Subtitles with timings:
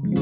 [0.00, 0.14] Hello，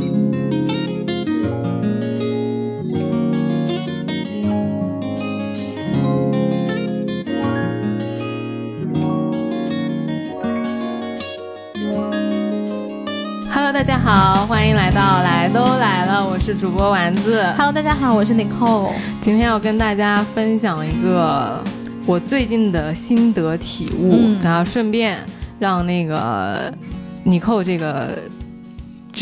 [13.70, 17.44] 大家好，欢迎来到来都来了，我是主播丸子。
[17.58, 18.92] Hello，大家好，我是 Nicole。
[19.20, 21.62] 今天要跟大家分享一个
[22.06, 25.18] 我最近的心得体悟，嗯然后顺便
[25.58, 26.72] 让那个
[27.26, 28.22] Nicole 这个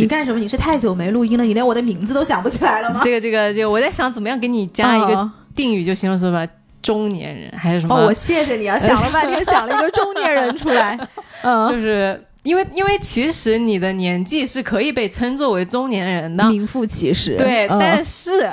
[0.03, 0.39] 你干什么？
[0.39, 3.01] 你是太久没录音了，你连我的名字都想不起来了吗？
[3.02, 6.47] 这个这个这个，我在想怎么样给你加一个哦定语，就形容什么
[6.83, 7.95] 中年人还是什么？
[7.95, 10.99] 哦，我谢谢你啊，想了半天 想了一个中年人出来。
[11.43, 17.37] 嗯，就是因为因为其实你的年纪是可以被称作为中年人的，名副其实。
[17.37, 18.51] 对，嗯但是。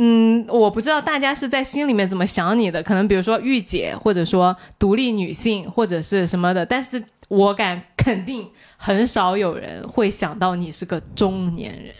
[0.00, 8.48] 嗯，我不知道大家是在心里面怎么想你的，可能比如说御姐，或者说独立女性，或者是什么的，但是我敢肯定，
[8.78, 11.94] 很少有人会想到你是个中年人。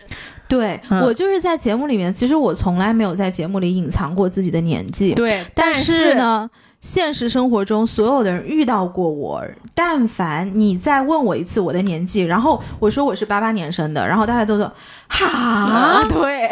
[0.47, 5.13] 对、嗯我就是在节目里面，其实我从来没有在节目里隐藏过自己的年纪。
[5.13, 6.49] 对，但是是，呢，
[6.81, 14.73] 现实生活中所有的人遇到过我，但凡你再问我一次我的年纪，然后我说我是八八年生的，然后大家都说
[15.07, 16.49] 哈，啊，对，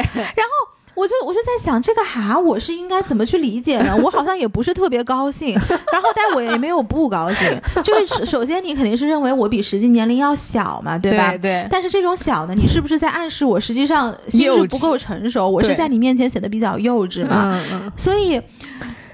[0.98, 3.96] 我就我就在想这个哈，我是应该怎么去理解呢？
[4.04, 5.54] 我好像也不是特别高兴，
[5.94, 11.30] 然后但是我也没有不高兴，就是首首先你肯定是认为我比实际年龄要小嘛，对吧？
[11.32, 15.48] 对对但是这种小呢，你是不是在暗示我实际上心智不够成熟？
[15.48, 17.52] 我是在你面前显得比较幼稚嘛？
[17.54, 18.42] 嗯嗯，所以。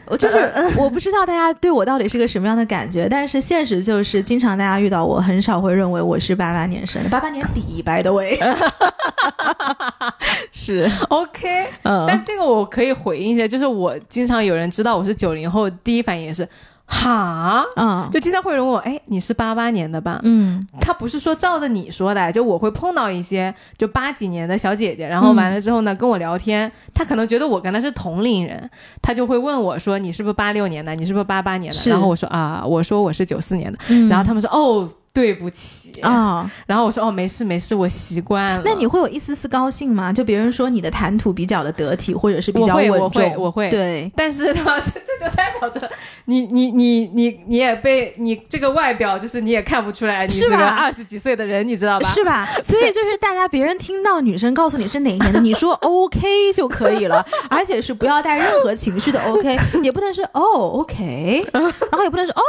[0.05, 8.39] 我就是 我不知道大家对我到底是个什么样的感觉，但是现实就是，经常大家遇到我，很少会认为我是八八年生的，八八年底，by the way，
[10.51, 12.05] 是，OK，嗯。
[12.07, 16.47] 但这个我可以回应一下，就是我经常有人知道我是九零后，第一反应也是
[16.85, 18.09] 哈，嗯。
[18.11, 20.19] 就经常会有人问我，哎，你是八八年的吧？
[20.23, 20.65] 嗯。
[20.79, 28.69] 他不是说照着你说的，就我会碰到一些就八几年的小姐姐，然后完了之后呢，跟我聊天，他可能觉得我跟她是同龄人，
[29.01, 31.89] 他就会问我说你是不是八六年的，你是不是八八年的？
[31.89, 34.09] 然后我说啊，我说我是九四年的，嗯。
[34.09, 36.49] 然后他们说哦，对不起，啊。
[36.65, 38.61] 然后我说哦，没事没事，我习惯了。
[38.65, 40.11] 那你会有一丝丝高兴吗？
[40.11, 45.87] 就别人说你的谈吐比较的得体，或者是比较稳重，我会我会对，但是呢，这这就代表着
[46.25, 52.09] 你你你你你也被你这个外表就是你也看不出来你是个是吧二十几岁的人，你知道吧？
[52.09, 52.49] 是吧？
[52.63, 60.41] 所以就是大家别人听到女生告诉你是哪一年的， 你说 OK 就可以了，而且是不要带任何情绪的 OK，也不能是哦
[60.79, 62.41] OK， 然后也不能是哦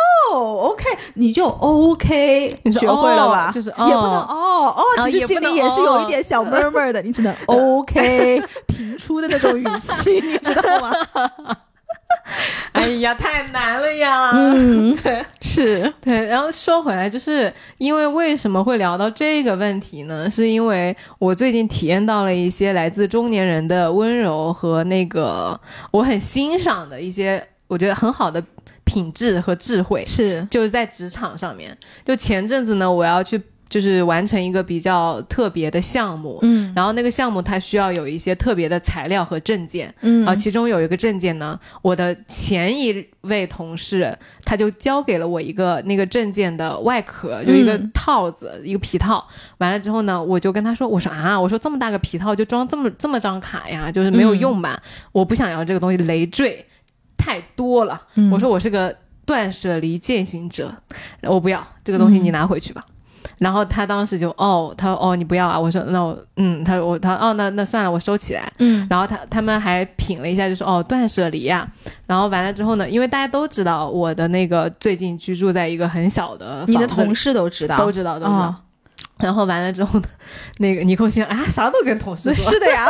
[0.71, 3.49] OK，你就 OK，你学会了吧？
[3.51, 10.93] 哦就是也不能哦哦其实心里也是有一哦点小闷闷的，你只能 OK 平出的那种语气， 你知道吗？
[12.73, 14.31] 哎呀，太难了呀！
[14.35, 20.29] 嗯对是，对，然后说回来，就是因为为什么会聊到这个问题呢？
[20.31, 25.59] 是因为我最近体验到了一些来自中年人的温柔和那个
[25.91, 28.43] 我很欣赏的一些，我觉得很好的
[28.85, 31.77] 品质和智慧，是，就是在职场上面。
[32.05, 36.73] 就前阵子呢，我要去就是完成一个比较特别的项目，嗯。
[36.77, 40.25] 然后那个项目它需要有一些特别的材料和证件，嗯。
[40.27, 49.27] 啊，其中有一个证件呢，我的前一位同事他就交给了我一个那个证件的外壳，就一个嗯套子，一个皮套。
[49.59, 54.81] 完了之后呢，我就跟他说，我说啊，我说这么大个皮套就装这么这么张卡呀，就是没有用吧？
[55.11, 56.65] 我不想要这个东西累赘
[57.25, 58.01] 太多了。
[58.17, 60.75] 嗯我说我是个断舍离践行者，
[61.23, 62.83] 我不要这个东西，你拿回去吧。
[63.39, 68.53] 然后他当时就哦，他说哦你不要啊，我说那我嗯，他说我他哦那那算了，我收起来。
[68.59, 71.67] 嗯然后他他们还品了一下，就说哦断舍离呀、
[72.07, 78.39] 然后完了之后呢，因为大家都知道我的那个最近居住在一个很小的你的同事都知道，都知道都知道。
[78.39, 78.61] 啊
[79.19, 80.07] 然后完了之后呢，
[80.59, 82.87] 那个尼寇先生啊啥都跟同事说，是的呀，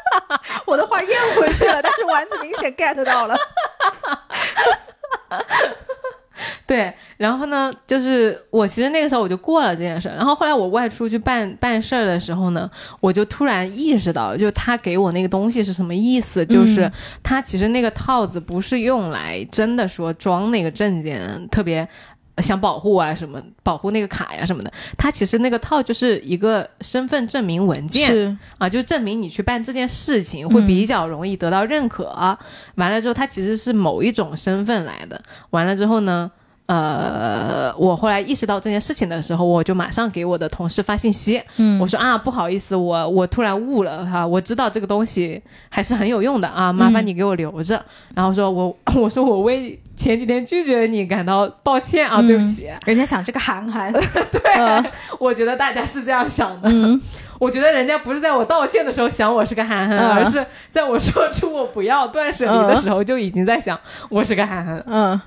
[0.66, 1.08] 我的话咽
[1.40, 3.34] 回去了，但是丸子明显 get 到了。
[6.66, 16.92] 对，然后呢，就是我其实那个时候我就过了这件事儿，然后后来我外出去办办事儿的时候呢，我就突然意识到，就他给我那个东西是什么意思，就是嗯
[17.22, 21.88] 他其实那个套子不是用来真的说装那个证件，特别。
[22.40, 32.08] 想保护啊什么，保护那个卡呀什么的，他其实那个套就是一个身份证明文件，是，啊，就证明你去办这件事情会比较容易得到认可。
[32.76, 35.20] 完了之后，他其实是某一种身份来的。
[35.50, 36.30] 完了之后呢，
[36.66, 47.82] 呃，我后来意识到这件事情的时候，我就马上给我的同事发信息，嗯我说啊，不好意思，我我突然悟了哈、我知道这个东西还是很有用的啊，麻烦你给我留着。
[48.14, 52.70] 然后说我 我说我为前几天拒绝你感到抱歉啊，对不起。
[52.86, 53.92] 人家想这个韩寒，
[54.32, 54.40] 对，
[55.18, 56.70] 我觉得大家是这样想的。
[56.70, 56.98] 嗯
[57.40, 63.78] 我觉得人家不是在我道歉的时候想我是个憨憨，嗯而是在我说出我不要断舍离的时候就已经在想
[64.08, 64.82] 我是个憨憨。
[64.86, 65.20] 嗯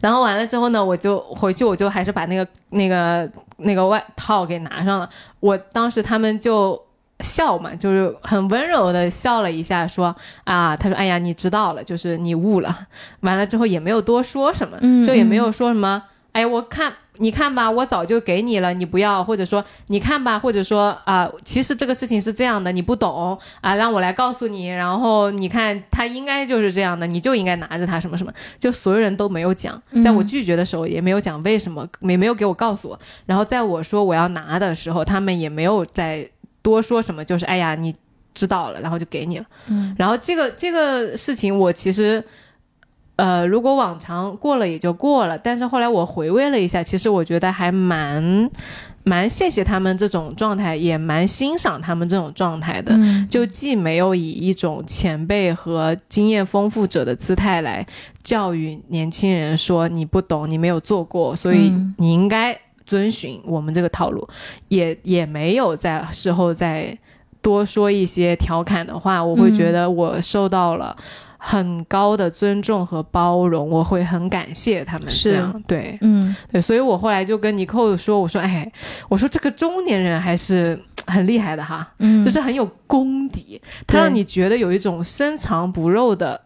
[0.00, 5.08] 然后完了之后呢，我就回去，我就还是把那个那个那个外套给拿上了。
[5.40, 6.78] 我当时他们就
[7.22, 10.14] 笑嘛，就是很温柔的笑了一下，说
[10.44, 12.86] 啊，他说哎呀，你知道了，就是你悟了。
[13.20, 16.02] 完了之后也没有多说什么，嗯就也没有说什么。
[16.32, 36.30] 哎，我看你看吧，我早就给你了，你不要，或者说你看吧，或者说啊、其实这个事情是这样的，你不懂啊，让我来告诉你，然后你看他应该就是这样的，你就应该拿着它什么什么，就所有人都没有讲，在我拒绝的时候也没有讲为什么，也没有给我告诉我，然后在我说我要拿的时候，他们也没有再
[36.62, 37.94] 多说什么，就是哎呀你
[38.34, 42.22] 知道了，然后就给你了，嗯然后这个这个事情我其实。
[43.16, 48.50] 呃，如果往常过了也就过了，但是后来我回味了一下，其实我觉得还蛮
[49.02, 52.94] 蛮谢谢他们这种状态，也蛮欣赏他们这种状态的。
[52.96, 57.86] 嗯就既没有以一种前辈和经验丰富者的姿态来
[58.22, 62.58] 教育年轻人说你不懂，你没有做过，所以嗯你应该
[62.90, 64.28] 遵循我们这个套路，
[64.66, 66.98] 也也没有在事后再
[67.40, 70.96] 多说一些调侃的话，我会觉得我受到了。
[71.42, 75.30] 很高的尊重和包容，我会很感谢他们是。
[75.30, 75.96] 这样，对。
[76.02, 76.36] 嗯。
[76.52, 78.70] 对，所以我后来就跟尼寇说，我说，哎，
[79.08, 86.38] 我说这个中年人还是很厉害的哈，嗯，就是很有功底，他让你觉得有一种深藏不露的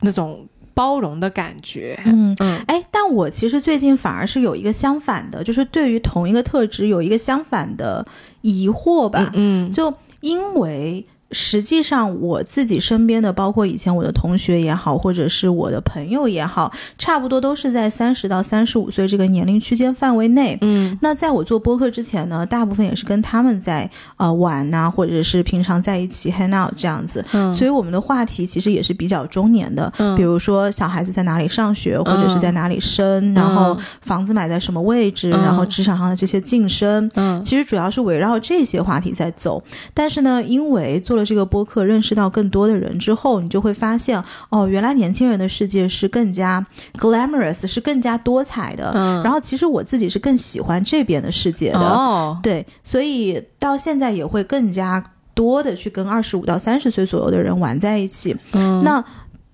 [0.00, 1.98] 那种包容的感觉。
[2.06, 2.36] 嗯。
[2.38, 8.06] 嗯哎，但我其实最近反而是有一个相反的，就是对于同一个特质有一个相反的
[8.42, 9.32] 疑惑吧。
[9.34, 20.56] 嗯就因为实际上我自己身边的，包括以前我的同学也好，或者是我的朋友也好，差不多都是在三十到三十五岁这个年龄区间范围内。
[20.62, 20.96] 嗯。
[21.02, 27.24] 那在我做播客之前呢，大部分也是跟他们在呃玩呐、或者是平常在一起 hang out 这样子。
[27.32, 30.16] 嗯，所以我们的话题其实也是比较中年的，嗯。
[30.16, 35.42] 比如说小孩子在哪里上学，或者是在哪里生，然后房子买在什么位置，嗯。
[35.42, 37.44] 然后职场上的这些晋升，嗯。
[37.44, 39.62] 其实主要是围绕这些话题在走。
[39.92, 46.64] 但是呢，因为做了这个播客，认识到更多的人之后，你就会发现，哦，原来年轻人的世界是更加
[46.98, 48.92] glamorous，是更加多彩的。
[48.94, 55.04] 嗯，然后其实我自己是更喜欢这边的世界的，哦，对，所以到现在也会更加
[55.34, 58.36] 多的去跟二十五到三十岁左右的人玩在一起。
[58.52, 59.04] 嗯那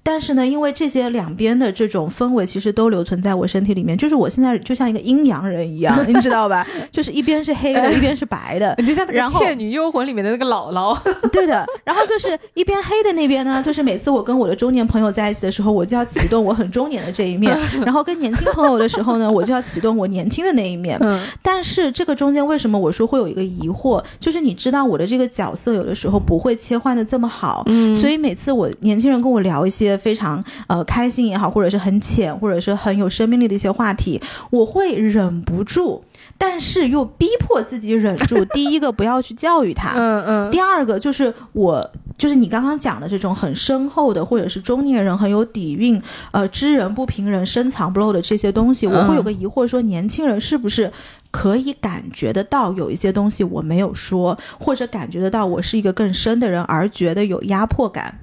[0.04, 6.64] 但是呢，因为这些两边的这种氛围其实都留存在我身体里面，就是我现在就像一个阴阳人一样，你知道吧？
[6.92, 8.76] 就是一边是黑的，一边是白的，
[9.10, 10.96] 然后《倩女幽魂》里面的那个姥姥，
[11.32, 11.64] 对的。
[11.84, 17.52] 然后就是一边黑的那边呢，就是每次我跟我的中年朋友在一起的时候，我就要启动我很中年的这一面；
[17.84, 20.98] 然后跟年轻朋友的时候呢，我就要启动我年轻的那一面。
[21.00, 24.02] 嗯但是这个中间为什么我说会有一个疑惑？
[24.18, 34.20] 就是你知道我的这个角色有的时候不会切换的这么好，嗯所以每次我年轻人跟我聊一些非常呃开心也好，或者是很浅，或者是很有生命力的一些话题，
[34.50, 36.02] 我会忍不住，
[36.38, 38.44] 但是又逼迫自己忍住。
[38.55, 46.00] 第一个不要去教育他，嗯嗯第二个就是我，就是你刚刚讲的这种很深厚的，或者是中年人很有底蕴，
[46.32, 50.93] 呃，知人不评人，深藏不露的这些东西，我会有个疑惑，说年轻人是不是
[51.31, 58.20] 可以感觉得到有一些东西我没有说，或者感觉得到我是一个更深的人，而觉得有压迫感？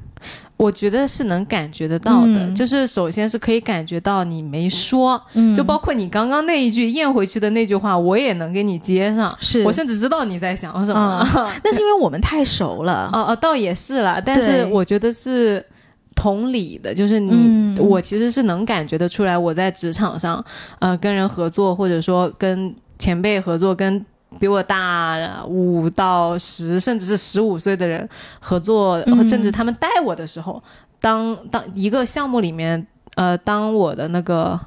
[0.62, 2.54] 我觉得是能感觉得到的，嗯。
[2.54, 5.56] 就是首先是可以感觉到你没说，嗯。
[5.56, 9.64] 就包括你刚刚那一句咽回去的那句话，我也能给你接上，是。
[9.64, 11.28] 我甚至知道你在想什么。
[11.64, 13.10] 那是因为我们太熟了。
[13.12, 15.66] 哦哦，倒也是啦，但是我觉得是
[16.14, 17.78] 同理的，就是你，嗯。
[17.80, 20.44] 我其实是能感觉得出来，我在职场上，
[20.78, 24.06] 呃，跟人合作，或者说跟前辈合作，跟
[24.40, 28.08] 比我大五到十，甚至是十五岁的人
[28.40, 29.26] 合作，嗯。
[29.26, 30.62] 甚至他们带我的时候，
[31.00, 32.86] 当当一个项目里面，
[33.16, 34.60] 呃，当我的那个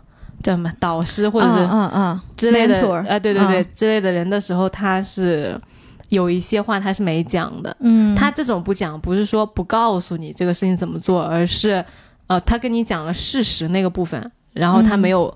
[0.42, 2.74] 叫什么导师或者是嗯嗯嗯之类的
[3.08, 5.58] 呃，对对对，嗯之类的人的时候，他是
[6.10, 7.74] 有一些话他是没讲的。
[7.80, 11.84] 嗯，他这种不讲，不是说不告诉你这个事情怎么做，而是
[12.26, 14.98] 呃，他跟你讲了事实那个部分，然后他嗯。
[14.98, 15.34] 没有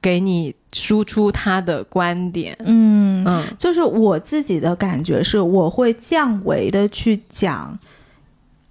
[0.00, 2.56] 给你输出他的观点。
[2.64, 7.78] 嗯嗯就是我自己的感觉是，我会降维的去讲，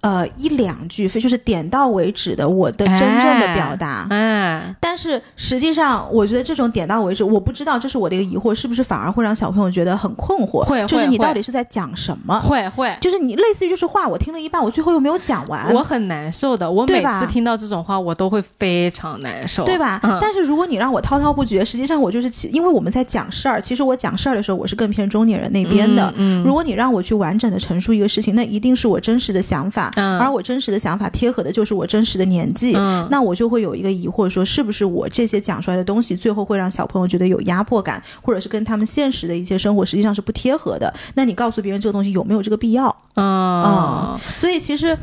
[0.00, 4.06] 呃，一两句，非就是点到为止的我的真正的表达。
[4.10, 10.64] 哎，但是实际上，我觉得这种点到为止，我不知道这是我的一个疑惑，是不是反而会让小朋友觉得很困惑？
[10.64, 12.38] 会就是你到底是在讲什么？
[12.40, 16.70] 会会，就是你类似于就是话我听了一半，我最后又没有讲完，我很难受的。
[16.70, 20.00] 我每次听到这种话，我都会非常难受，对吧？
[20.04, 26.12] 嗯但是如果你让我滔滔不绝，实际上我就是其，因为我们在讲事儿，其实我讲事儿的时候，我是更偏中年人那边的。
[26.16, 32.74] 嗯，如果你让我去完整的陈述一个事情，那一定是我真实的想法，嗯而我真实的想法贴合的就是我真实的年纪。
[32.76, 40.92] 嗯那我就会有一个疑惑，说是不是我这些讲出来的东西，最后会让小朋友觉得有压迫感，或者是跟他们现实的一些生活实际上是不贴合的？
[41.14, 42.94] 那你告诉别人这个东西有没有这个必要？
[43.14, 44.96] 啊，所以其实。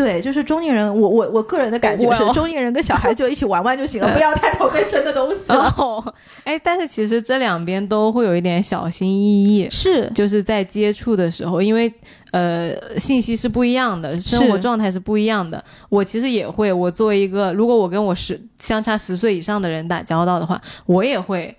[0.00, 5.74] 对，就是中年人，我我我个人的感觉是，中年人跟小孩就一起玩玩就行了，不要太头更深的东西了。
[5.76, 6.14] 哦，
[6.44, 11.92] 哎，但是其实这两边都会有一点小心翼翼，是，就是在接触的时候，因为
[12.30, 15.62] 呃信息是不一样的，生活状态是不一样的。
[15.90, 21.54] 我其实也会，我作为一个，如果我跟我十相差十岁以上的人打交道的话，我也会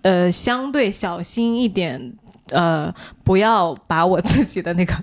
[0.00, 2.14] 呃相对小心一点，
[2.52, 2.90] 呃，
[3.22, 4.94] 不要把我自己的那个。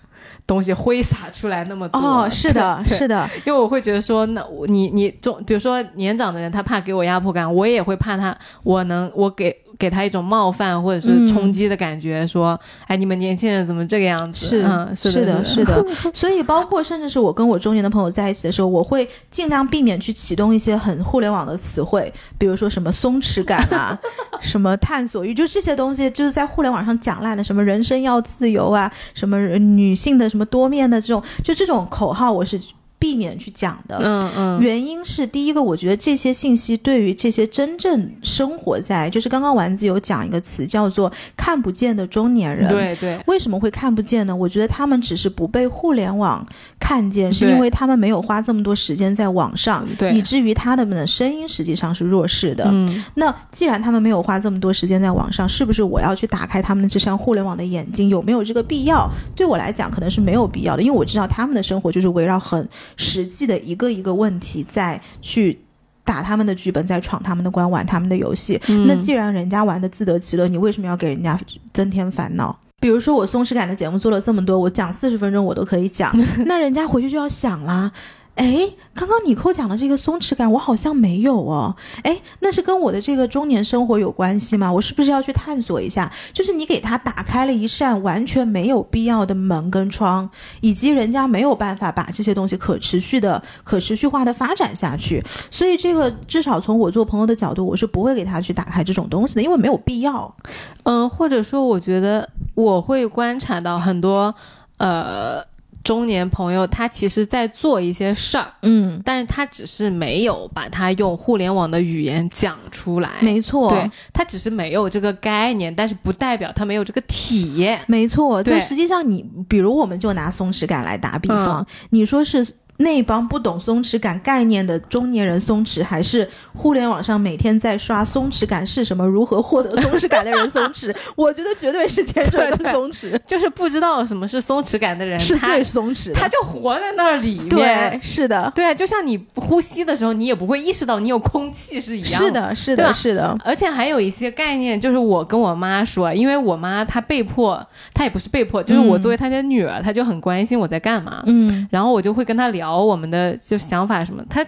[0.45, 1.99] 东西挥洒出来那么多。
[1.99, 14.47] 哦，是的，是的，因为我会觉得说，那你你中，比如说年长的人，他怕给我压迫感，我也会怕他，我能我给给他一种冒犯或者是冲击的感觉，说，哎，你们年轻人怎么这个样子？
[14.47, 15.85] 是嗯，是的，是的。
[16.13, 23.99] 所以，包括甚至是我跟我中年的朋友在一起的时候，我会尽量避免去启动一些很互联网的词汇，比如说什么松弛感啊，
[24.39, 32.57] 什么探索欲，就这些东西，就是在互联网上讲烂的，什么人生要自由啊，什么女性的什么多面的这种，就这种口号，我是
[33.03, 33.99] 避免去讲的。
[34.01, 42.69] 嗯嗯，原因是第一个，我觉得这些信息对于这些真正生活在，就是刚刚丸子有讲一个词叫做看不见的中年人。
[42.69, 44.33] 对对，为什么会看不见呢？
[44.33, 46.47] 我觉得他们只是不被互联网
[46.79, 52.63] 看见，是因为他们没有花这么多时间在网上，对以至于他们的声音实际上是弱势的。
[52.69, 58.07] 嗯那既然他们没有花这么多时间在网上，是不是我要去打开他们的这扇互联网的眼睛？
[58.07, 59.09] 有没有这个必要？
[59.35, 62.65] 对我来讲，可能是没有必要的，因为我知道他们的生活就是围绕很
[62.97, 65.59] 实际的一个一个问题在去。
[66.05, 68.59] 打他们的剧本，在闯他们的关，玩他们的游戏。
[68.67, 71.39] 嗯那既然人家玩的自得其乐，你为什么要给人家
[71.71, 72.53] 增添烦恼？
[72.81, 76.13] 比如说我松弛感的节目做了这么多，我讲四十分钟我都可以讲，
[76.45, 77.89] 那人家回去就要想啦。
[78.35, 81.75] 哎，刚刚你扣讲的这个松弛感，我好像没有哦。
[82.01, 84.71] 哎，那是跟我的这个中年生活有关系吗？
[84.71, 86.11] 我是不是要去探索一下？
[86.33, 90.27] 就是你给他打开了一扇完全没有必要的门跟窗，
[90.61, 95.23] 以及人家没有办法把这些东西可持续的、可持续化的发展下去。
[95.51, 100.35] 所以这个至少从我做朋友的角度，我是不会给他去打开这种东西的，因为没有必要。
[100.83, 104.33] 嗯，或者说，我觉得我会观察到很多
[104.77, 105.39] 呃
[105.83, 108.47] 中年朋友，他其实在做一些事儿。
[108.61, 117.81] 嗯，但是他只是没有把它用互联网的语言讲出来，没错，对他只是没有这个概念，但是不代表他没有这个体验。
[117.87, 122.45] 没错，就对实际上你，比如我们就拿松弛感来打比方，嗯你说是
[122.77, 130.93] 那帮不懂松弛感概念的中年人松弛，还是互联网上每天在刷松弛感是什么、如何获得松弛感的人松弛？
[131.15, 136.13] 我觉得绝对是前者的对对松弛就是不知道什么是松弛感的人，是最松弛的。
[136.15, 137.49] 他就活在那里面。
[137.49, 142.31] 对，是的，对啊，就像你呼吸的时候，你也不会意识到你有空气是一样是。
[142.31, 151.23] 的，是的，是的，而且还有一些概念，就是我跟我妈说，因为我妈她被迫，她也不是被迫，就是我嗯作为她的女儿，她就很关心我在干嘛。
[151.27, 154.45] 嗯然后我就会跟她聊我们的就想法什么，他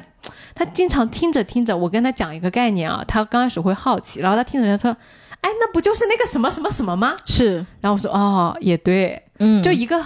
[0.54, 4.96] 他经常听着听着，我跟他讲一个概念啊，他刚开始会好奇，然后他听着他说，
[5.42, 7.16] 哎，那不就是那个什么什么什么吗？
[7.26, 10.02] 是，然后我说哦，也对，嗯就一个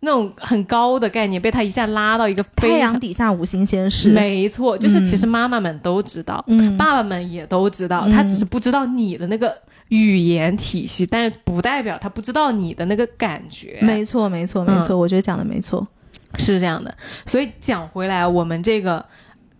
[0.00, 4.10] 那种很高的概念，被他一下拉到一个非太阳底下无新鲜事。
[4.10, 9.56] 没错，就是其实嗯妈妈们都知道，嗯，爸爸们也都知道，嗯他只是不知道你的那个
[9.88, 13.78] 语言体系，但是不代表他不知道你的那个感觉。
[13.80, 15.86] 没错，没错，没嗯错，我觉得讲的没错。
[16.38, 16.94] 是这样的，
[17.26, 19.04] 所以讲回来，我们这个，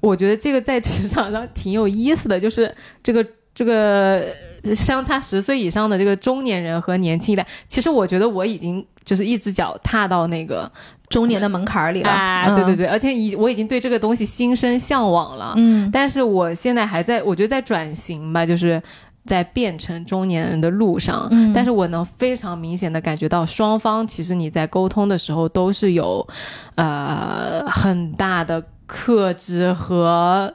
[0.00, 4.24] 我觉得这个在职场上挺有意思的，就是这个这个
[4.62, 10.70] 呃相差十岁以上的这个中年人和年轻一代，其实我觉得我已经就是一只脚踏到那个
[11.08, 15.54] 中年的门槛儿里了，啊，对对对，而且已我已经对这个东西心生向往了。
[15.56, 18.82] 嗯，但是我现在还在，我觉得在转型吧，就是
[19.24, 21.28] 在变成中年人的路上。
[21.30, 26.26] 嗯但是我能非常明显的感觉到，双方其实你在沟通的时候都是有，
[26.74, 30.52] 呃，很大的克制和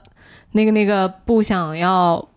[0.51, 2.27] 那个那个不想要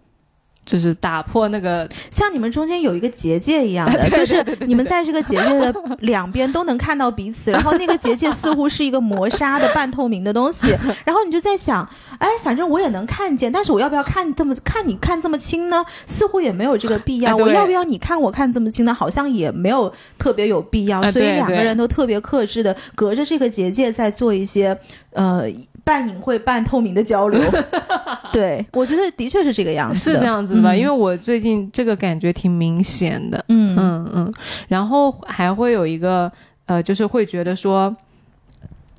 [0.64, 10.69] 就是打破那个像你们中间有一个结界一样的， 就是你们在这个结界的两边都能看到彼此，然后那个结界似乎是一个磨砂的半透明的东西，
[11.04, 11.88] 然后你就在想，
[12.19, 15.85] 哎，反正我也能看见，但是我要不要看这么看你看这么清呢？
[16.07, 17.31] 似乎也没有这个必要。
[17.31, 18.95] 哎我要不要你看我看这么清呢？
[18.95, 24.78] 好像也没有特别有必要，哎所以两个人都特别克制的隔着这个结界在做一些
[25.11, 25.45] 呃
[25.84, 27.40] 半隐晦半透明的交流。
[28.32, 30.72] 对，我觉得的确是这个样子是，这样子的吧？
[30.72, 34.34] 嗯因为我最近这个感觉挺明显的，嗯嗯嗯，
[34.68, 36.30] 然后还会有一个
[36.66, 37.94] 呃，就是会觉得说，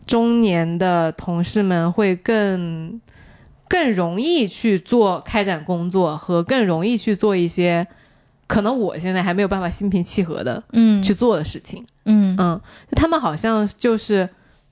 [0.05, 2.99] 中年的同事们会更
[3.67, 7.87] 更容易去做开展工作，和更容易去做一些
[8.45, 11.83] 可能我现在还没有办法心平气和的嗯去做的事情。
[12.05, 12.61] 嗯嗯，
[12.91, 14.29] 他们好像就是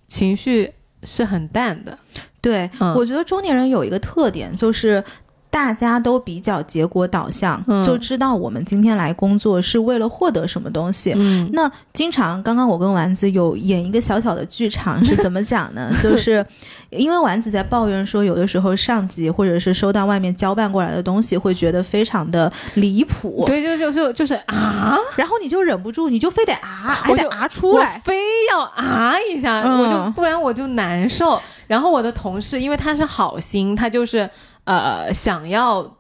[0.08, 0.72] 情绪
[1.04, 1.98] 是很淡的。
[2.42, 5.04] 对，嗯我觉得中年人有一个特点，就是
[5.52, 11.14] 大家都比较结果导向，嗯就知道我们今天来工作是为了获得什么东西。
[11.16, 15.92] 嗯那经常，刚刚我跟丸子有演一个小小的剧场，是怎么讲呢？
[16.02, 16.44] 就是
[16.90, 28.02] 因为丸子在抱怨说，有的时候上级或者是收到外面交办过来的东西，会觉得非常的离谱，对，就就就就是啊，然后你就忍不住，你就非得啊，还得啊出来。
[28.06, 28.16] 非
[28.50, 31.40] 要啊一下，嗯我就不然我就难受。
[31.68, 34.30] 然后我的同事，因为他是好心，他就是
[34.66, 35.98] 呃想要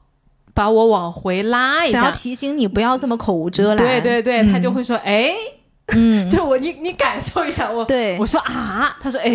[0.53, 2.17] 把我往回拉一想要下。
[2.17, 5.31] 提醒你不要这么口无遮拦，对对对，嗯他就会说，哎，
[5.87, 9.29] 嗯， 就我你你感受一下，我对我说啊，他说哎，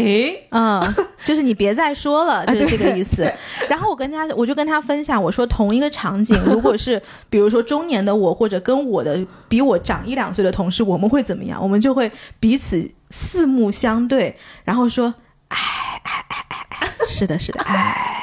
[0.50, 3.34] 嗯，就是你别再说了， 就是这个意思对。
[3.68, 11.60] 然后我跟他，我就跟他分享，我说同一个场景，如果是 比如说中年的我，或者跟我的比我长一两岁的同事，我们会怎么样？
[11.62, 15.12] 我们就会彼此四目相对，然后说，
[15.48, 15.56] 哎
[16.04, 18.15] 哎哎哎哎，是的，是的，哎。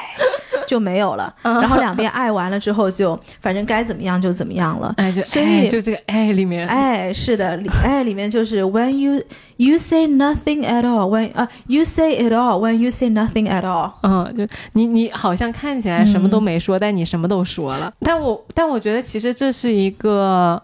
[0.68, 4.92] 就没有了，然后两边爱完了之后就，反正该怎么样就怎么样了。
[4.96, 9.22] 哎就所以哎就这个哎里面，哎，是的，爱哎里面就是 when you
[9.56, 13.62] you say nothing at all when 啊、you say it all when you say nothing at
[13.62, 13.92] all。
[14.02, 17.92] 嗯，就你你好像看起来什么都没说，但你什么都说了。
[18.00, 20.60] 但我但我觉得其实这是一个，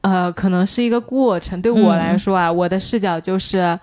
[0.00, 1.60] 呃，可能是一个过程。
[1.62, 3.78] 对我来说啊，我的视角就是，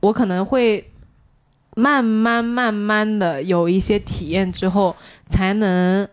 [0.00, 0.84] 我可能会
[1.76, 4.94] 慢慢慢慢的有一些体验之后，
[5.28, 6.06] 才能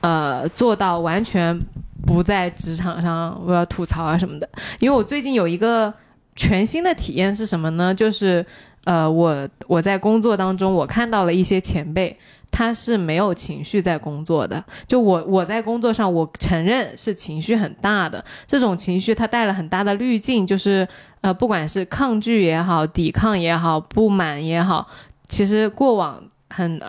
[0.00, 1.58] 呃做到完全
[2.06, 4.48] 不在职场上我要吐槽啊什么的。
[4.78, 5.92] 因为我最近有一个
[6.34, 7.94] 全新的体验是什么呢？
[7.94, 8.44] 就是
[8.84, 12.16] 呃，我我在工作当中，我看到了一些前辈，
[12.50, 14.62] 他是没有情绪在工作的。
[14.86, 20.86] 就我我在工作上，我承认是情绪很大的，这种情绪它带了很大的滤镜，就是
[21.20, 24.86] 呃，不管是抗拒也好，抵抗也好，不满也好，
[25.28, 26.80] 其实过往很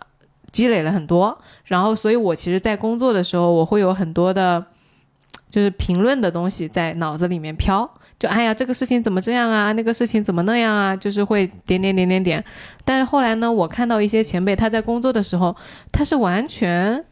[0.52, 4.66] 积累了很多，然后所以我其实，在工作的时候，我会有很多的。
[5.50, 7.90] 就是评论的东西在脑子里面飘，
[8.20, 9.72] 就哎呀，这个事情怎么这样啊？
[9.74, 10.96] 那个事情怎么那样啊？
[10.96, 12.44] 就是会点点点点点。
[12.84, 15.56] 但是后来呢，我看到一些前辈他在工作的时候，
[15.92, 17.04] 他是完全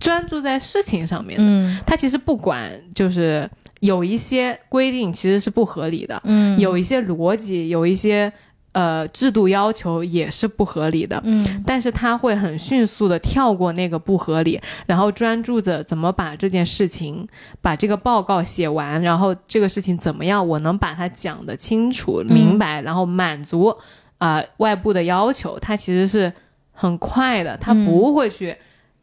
[0.00, 3.48] 专注在事情上面的，嗯他其实不管，就是
[3.80, 8.32] 有一些规定其实是不合理的，嗯有一些逻辑，有一些
[8.76, 11.18] 呃制度要求也是不合理的。
[11.24, 17.26] 嗯但是他会很迅速的跳过那个不合理，然后专注着怎么把这件事情、
[17.62, 23.74] 把这个报告写完，然后这个事情怎么样，我能把它讲得清楚、明白，然后满足
[24.18, 25.58] 啊、呃外部的要求。
[25.58, 26.30] 他其实是
[26.72, 28.54] 很快的，他不会去。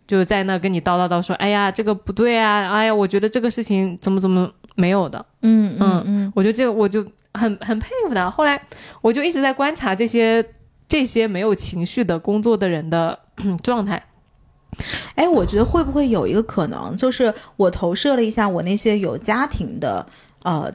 [0.05, 8.29] 就在那跟你叨叨叨说，哎呀，这个不对啊，哎呀，我觉得这个事情怎么怎么没有的，嗯嗯嗯，我觉得这个我就很很佩服他。
[8.29, 8.61] 后来
[9.01, 10.45] 我就一直在观察这些
[10.87, 13.19] 这些没有情绪的工作的人的
[13.63, 14.03] 状态。
[15.15, 20.07] 哎，我觉得会不会有一个可能，就是我投射了一下我那些有家庭的
[20.41, 20.73] 呃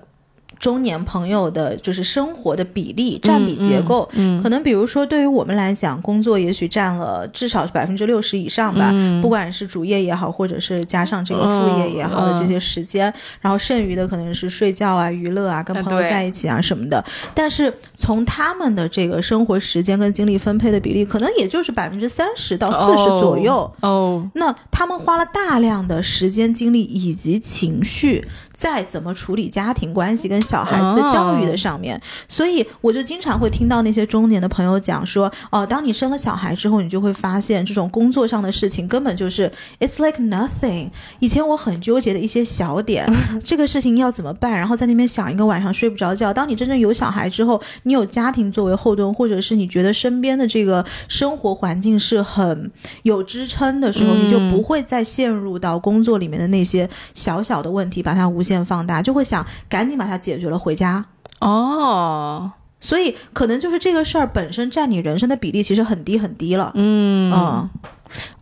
[0.59, 17.05] 中年朋友的，就是生活的比例占比结构，嗯可能比如说对于我们来讲，工作也许占了至少是百分之六十以上吧，嗯不管是主业也好，或者是加上这个副业也好的嗯这些时间，然后剩余的可能是睡觉啊、娱乐啊、跟朋友在一起啊什么的。
[17.35, 23.73] 但是从他们的这个生活时间跟精力分配的比例，可能也就是百分之三十到四十左右。
[23.81, 28.27] 哦，那他们花了大量的时间、精力以及情绪
[28.59, 32.01] 在怎么处理家庭关系跟小孩子的教育的上面。
[32.29, 40.91] 所以我就经常会听到那些中年的朋友讲说，哦，当你生了小孩之后，你就会发现这种工作上的事情根本就是 it's like nothing。
[41.21, 43.07] 以前我很纠结的一些小点，
[43.45, 46.35] 这个事情要怎么办，然后在那边想一个晚上睡不着觉。
[46.35, 52.71] 当你真正有小孩之后，你有家庭作为后盾，或者是你觉得身边的这个生活环境是很
[53.05, 61.05] 有支撑的时候，你就不会再陷入到工作里面的那些小小的问题，把它无限放大，就会想赶紧把它解决了回家。
[61.41, 66.73] 哦，所以可能就是这个事儿本身占你人生的比例其实很低很低了。
[66.75, 67.71] 嗯嗯，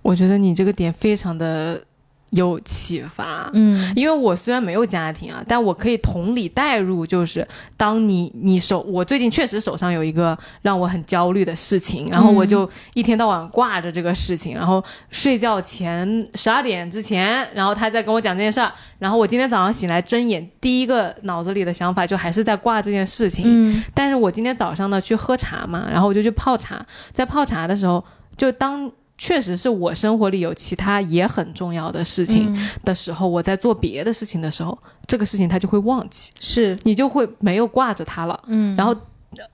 [0.03, 1.83] 我觉得你这个点非常的。
[2.31, 28.05] 有启发，嗯，因为我虽然没有家庭啊，但我可以同理代入，就是当你你手，我最近确实手上有一个让我很焦虑的事情，然后我就一天到晚挂着这个事情，然后睡觉前十二点之前，然后他在跟我讲这件事儿，然后我今天早上醒来睁眼，第一个脑子里的想法就还是在挂这件事情，嗯，但是我今天早上呢去喝茶嘛，然后我就去泡茶，在泡茶的时候，
[28.37, 28.91] 就当。
[29.18, 38.38] 确实是我生活里有其他也很重要的事情的时候，我在做别的事情的时候，这个事情他就会忘记，是你就会没有挂着它了。
[38.46, 38.94] 嗯，然后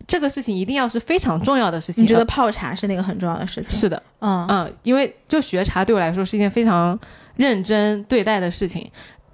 [0.07, 2.03] 这个事情一定要是非常重要的事情。
[2.03, 3.70] 你觉得泡茶是那个很重要的事情？
[3.70, 6.98] 是的，嗯嗯，因为就学茶对我来说是一件非常
[7.37, 8.90] 认真对待的事情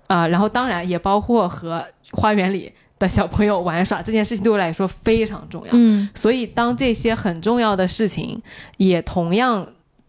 [0.08, 5.70] 啊，然后当然也包括和花园里的小朋友玩耍这件事情对我来说非常重要。
[5.72, 8.42] 嗯，所以当这些很重要的事情
[8.76, 9.66] 也同样。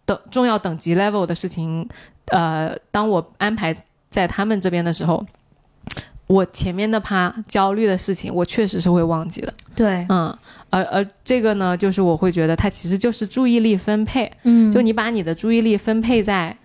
[0.10, 1.88] 等重要等级 level 的事情，
[2.32, 3.76] 呃，当我安排
[4.10, 5.24] 在他们这边的时候，
[6.26, 9.54] 我前面的趴焦虑的事情，我确实是会忘记的。
[9.76, 10.36] 对，嗯，
[10.72, 16.58] 而而这个呢，就是我会觉得它其实就是注意力分配，嗯，就你把你的注意力分配在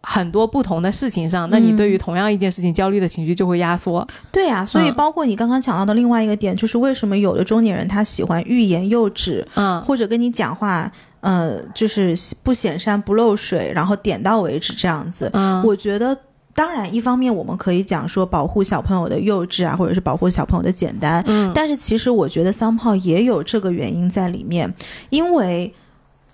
[0.00, 4.08] 很多不同的事情上，那你对于同样一件事情焦虑的情绪就会压缩。
[4.32, 10.90] 对呀，所以包括你刚刚讲到的另外一个点，就是为什么有的中年人他喜欢欲言又止，嗯，或者跟你讲话。
[11.26, 15.28] 呃，就是不显山不漏水，然后点到为止这样子。
[15.32, 16.16] 嗯，我觉得，
[16.54, 21.20] 当然，一方面我们可以讲说保护小朋友的幼稚啊，或者是保护小朋友的简单。
[21.26, 24.72] 嗯，但是其实我觉得桑炮也有这个原因在里面，
[25.10, 25.74] 因为。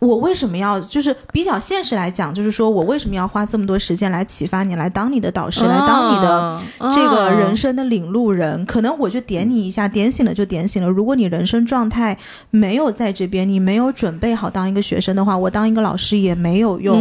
[0.02, 6.60] 我为什么要就是比较现实来讲，就是说我为什么要花这么多时间来启发你，来当你的导师，来当你的
[6.92, 8.66] 这个人生的领路人？
[8.66, 10.88] 可能我就点你一下，点醒了就点醒了。
[10.88, 12.18] 如果你人生状态
[12.50, 16.96] 没有在这边，你没有准备好当一个学生的话，我当一个老师也没有用。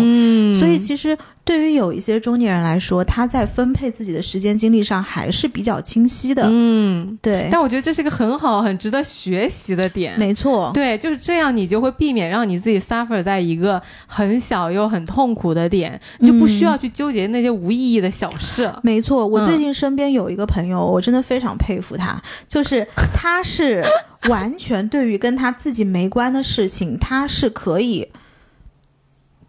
[0.53, 1.17] 所以其实。
[1.43, 6.47] 对于有一些中年人来说，他在分配自己的时间精力上还是比较清晰的。
[6.49, 7.49] 嗯，对。
[7.51, 10.17] 但我觉得这是个很好、很值得学习的点。
[10.19, 18.71] 没错，对，就是这样，你就会避免让你自己 suffer 在一个很小又很痛苦的点，你就不需要去纠结那些无意义的小事。
[18.83, 23.83] 没错，我最近身边有一个朋友，我真的非常佩服他，就是他是
[24.29, 28.07] 完全对于跟他自己没关的事情，他是可以。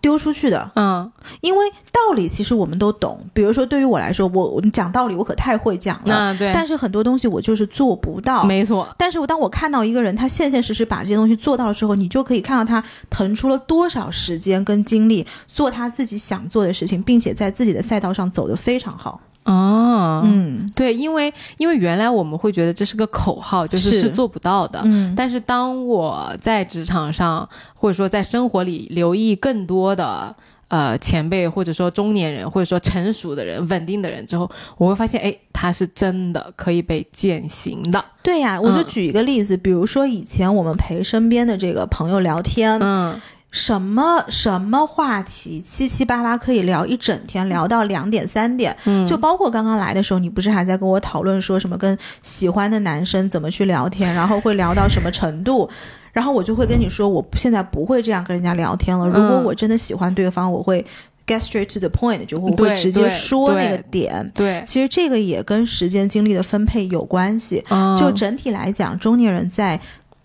[0.02, 1.10] 丢出去的，嗯，
[1.40, 3.24] 因为道理其实我们都懂。
[3.32, 6.52] 比如说，对于我来说，我讲道理我可太会讲了，对。
[6.52, 8.86] 但是很多东西我就是做不到，没错。
[8.98, 19.20] 但是我当我看到一个人他现现实实把这些东西做到了之后，你就可以看到他腾出了多少时间跟精力做他自己想做的事情，并且在自己的赛道上走得非常好。
[19.44, 24.80] 哦，嗯，对，因为因为原来我们会觉得这是个口号，就是是做不到的。
[24.84, 30.34] 嗯，但是当我在职场上，或者说在生活里留意更多的
[30.68, 38.04] 呃前辈，或者说中年人，或者说成熟的人、稳定的人之后，我会发现，哎，他是真的可以被践行的。
[38.22, 43.20] 对呀，我就举一个例子，比如说以前我们陪身边的这个朋友聊天，嗯。
[43.52, 55.68] 什么什么话题七七八八可以聊一整天，聊到两点三点，嗯，就包括刚刚来的时候，你不是还在跟我讨论说什么跟喜欢的男生怎么去聊天，然后会聊到什么程度，
[56.12, 59.06] 然后我就会跟你说，我现在不会这样跟人家聊天了。
[59.06, 60.82] 如果我真的喜欢对方，我会
[61.26, 64.32] get straight to the point，就我会直接说那个点。
[64.34, 67.62] 对，其实这个也跟时间精力的分配有关系。
[67.98, 69.78] 就整体来讲，中年人在。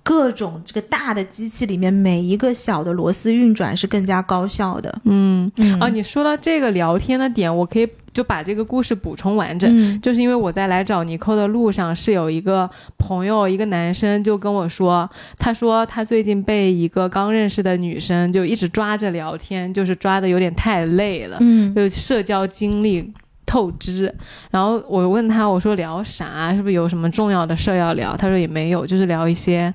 [0.08, 5.02] 各种这个大的机器里面，每一个小的螺丝运转是更加高效的。
[5.04, 9.70] 嗯，啊，你说到这个聊天的点，我可以就把这个故事补充完整。
[9.70, 21.36] 嗯，就是因为我在来找尼寇的路上，是有一个朋友，一个男生就跟我说，他说他最近被一个刚认识的女生就一直抓着聊天，就是抓的有点太累了。
[21.41, 23.12] 嗯，就社交精力。
[23.47, 24.13] 透支，
[24.51, 26.53] 然后我问他，我说聊啥？
[26.53, 28.15] 是不是有什么重要的事要聊？
[28.15, 29.73] 他说也没有，就是聊一些，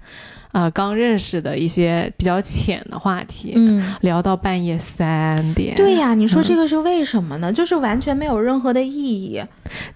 [0.53, 5.75] 呃刚认识的一些比较浅的话题，嗯，聊到半夜三点。
[5.75, 7.53] 对呀，你说这个是为什么呢？
[7.53, 9.43] 就是完全没有任何的意义。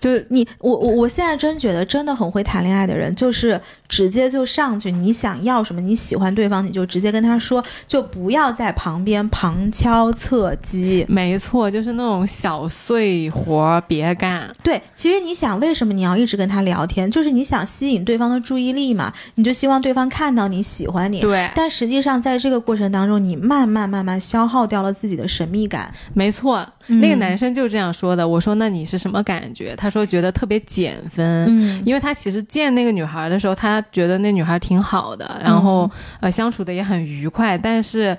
[0.00, 11.04] 就是你我我我现在真觉得真的很会谈恋爱的人，就是直接就上去，你想要什么，你喜欢对方，你就直接跟他说，就不要在旁边旁敲侧击。
[11.08, 14.50] 没错，就是那种小碎活儿别干。
[14.62, 17.10] 对，其实你想，为什么你要一直跟他聊天？
[17.10, 21.20] 就是你想吸引对方的注意力嘛，你就希望对方看到你喜欢你。
[21.20, 25.92] 对，但实际上，在这个过程当中，你慢慢慢慢消耗掉了自己的神秘感。
[26.14, 28.26] 没错，嗯那个男生就这样说的。
[28.26, 29.74] 我说那你是什么感觉？
[29.76, 31.46] 他说觉得特别减分。
[31.48, 38.16] 嗯因为他其实见那个女孩的时候，他觉得那女孩挺好的，然后、呃相处的也很愉快，但是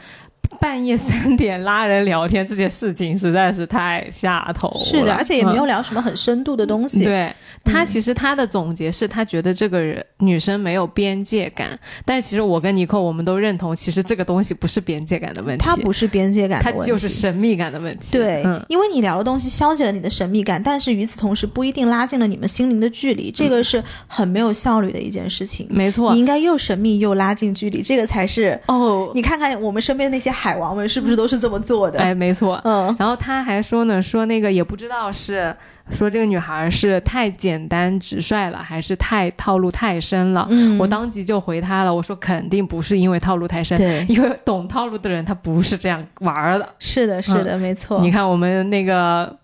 [0.59, 4.79] 半夜三点拉人聊天这件事情实在是太下头了。
[4.83, 7.03] 是的，而且也没有嗯聊什么很深度的东西。
[7.03, 7.31] 对
[7.63, 18.11] 他，嗯其实他的总结是他觉得这个人女生没有边界感，但其实我跟尼寇我们都认同，其实这个东西不是边界感的问题，它不是边界感问题，就是神秘感的问题。
[18.11, 25.67] 对，嗯，因为你聊的东西消解了你的神秘感，但是与此同时不一定拉近了你们心灵的距离，这个是很没有效率的一件事情。
[25.69, 26.19] 没错你。
[26.19, 28.59] 应该又神秘又拉近距离，这个才是。
[28.67, 31.99] 哦，你看看我们身边那些海王们是不是都是这么做的？
[31.99, 32.61] 哎，没错。
[32.63, 35.53] 嗯，然后他还说呢，说那个也不知道是
[35.91, 40.47] 说这个女孩是太简单直率了，还是太套路太深了。
[40.51, 46.69] 嗯我当即就回他了，我说肯定不是因为套路太深，对，因为懂套路的人他不是这样玩儿的。
[46.77, 47.99] 是的，是的，没错。
[48.01, 49.35] 你看我们那个，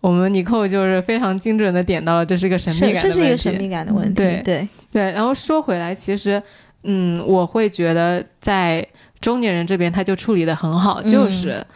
[0.00, 3.20] 我们尼寇就是非常精准的点到了，这是一个神秘感的问题。
[3.20, 4.14] 是一个神秘感的问题。
[4.14, 6.40] 对对，对，然后说回来，其实，
[6.84, 8.86] 嗯，我会觉得在
[9.26, 11.66] 中年人这边他就处理的很好，嗯就是，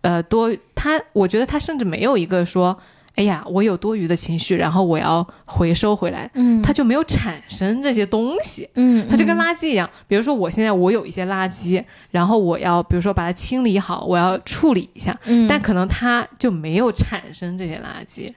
[0.00, 2.74] 呃，多他，我觉得他甚至没有一个说，
[3.16, 8.66] 哎呀，我有多余的情绪，然后我要回收回来，嗯他就没有产生这些东西。
[8.76, 18.32] 嗯，它就跟嗯垃圾一样，比如说我现在我有一些垃圾，然后我要比如说把它清理好，我要处理一下，嗯但可能他就没有产生这些垃圾。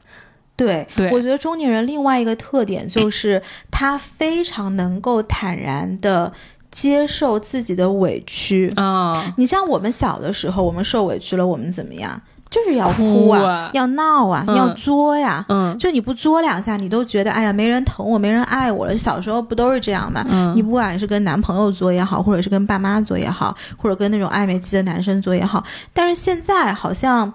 [0.58, 3.42] 对，对我觉得中年人另外一个特点就是
[3.72, 6.34] 他非常能够坦然的
[6.72, 8.72] 接受自己的委屈。
[8.76, 12.22] 啊、你像我们小的时候，我们受委屈了，我们怎么样？
[12.50, 15.46] 就是要哭哭啊，啊要闹啊，嗯要作呀。
[15.50, 18.98] 嗯就你不作两下，你都觉得哎呀，没人疼我，没人爱我了。
[18.98, 20.26] 小时候不都是这样吗？
[20.28, 27.32] 嗯，你不管是跟男朋友作也好，或者是跟爸妈作也好，或者跟那种暧昧期的男生作也好，但是现在好像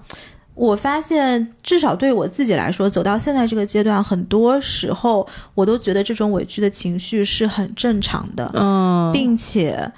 [0.54, 9.92] 我发现，至少对我自己来说，走到现在这个阶段，很多时候我都觉得这种委屈的情绪是很正常的，嗯，并且。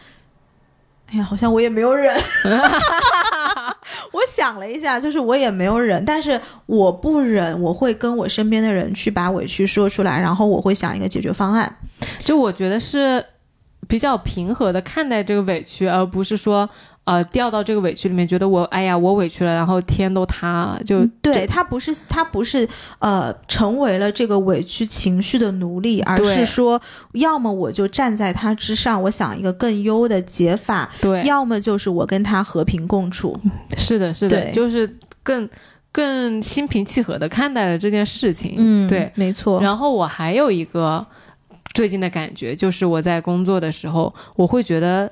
[1.08, 2.12] 哎呀，好像我也没有忍。
[4.10, 11.76] 我想了一下，就是我也没有忍，但是我不忍，我会跟我身边的人去把委屈说出来，然后我会想一个解决方案。
[12.24, 13.24] 就我觉得是
[13.86, 16.68] 比较平和的看待这个委屈，而不是说
[17.06, 26.80] 呃掉到这个委屈里面，觉得我哎呀我委屈了，然后天都塌了，就嗯对他不是他不是呃成为了这个委屈情绪的奴隶，而是说，
[27.12, 33.38] 要么我就站在他之上，我想一个更优的解法，对，要么就是我跟他和平共处。
[33.76, 35.48] 是的，是的，就是更
[35.92, 38.56] 更心平气和的看待了这件事情。
[38.58, 39.10] 嗯，对。
[39.14, 39.62] 没错。
[39.62, 41.06] 然后我还有一个
[41.72, 45.10] 最近的感觉，就是我在工作的时候，我会觉得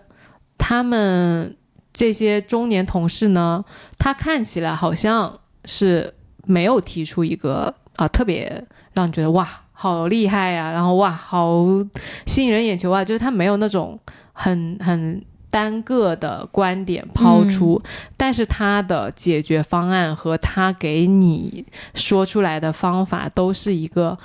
[0.58, 1.56] 他们
[1.94, 3.64] 这些中年同事呢，
[3.98, 6.12] 他看起来好像是
[6.44, 11.64] 没有提出一个啊、特别让你觉得哇好厉害呀、然后哇好
[12.26, 13.98] 吸引人眼球啊，就是他没有那种
[14.34, 15.24] 很很。
[15.54, 17.80] 单个的观点抛出，
[18.16, 24.18] 但是他的解决方案和他给你说出来的方法都是一个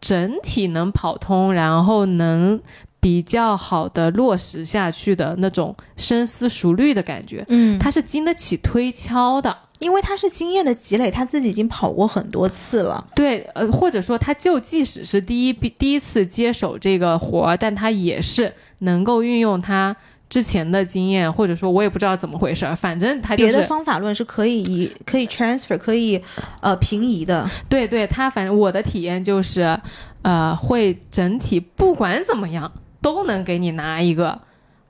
[0.00, 2.58] 整体能跑通，然后能
[3.06, 9.56] 比较好的落实下去的那种深思熟虑的感觉，嗯，他是经得起推敲的。
[9.78, 13.06] 因为他是经验的积累，他自己已经跑过很多次了。
[13.14, 19.94] 对，呃，或者说他就即使是第一第一次接手这个活儿，但他也是能够运用他
[20.28, 26.20] 之前的经验，或者说我也不知道怎么回事儿，反正他就别的方法论是可以以可以 transfer 可以
[26.60, 27.48] 呃平移的。
[27.68, 29.78] 对对，他反正我的体验就是，
[30.22, 32.72] 呃，会整体不管怎么样
[33.06, 34.36] 都能给你拿一个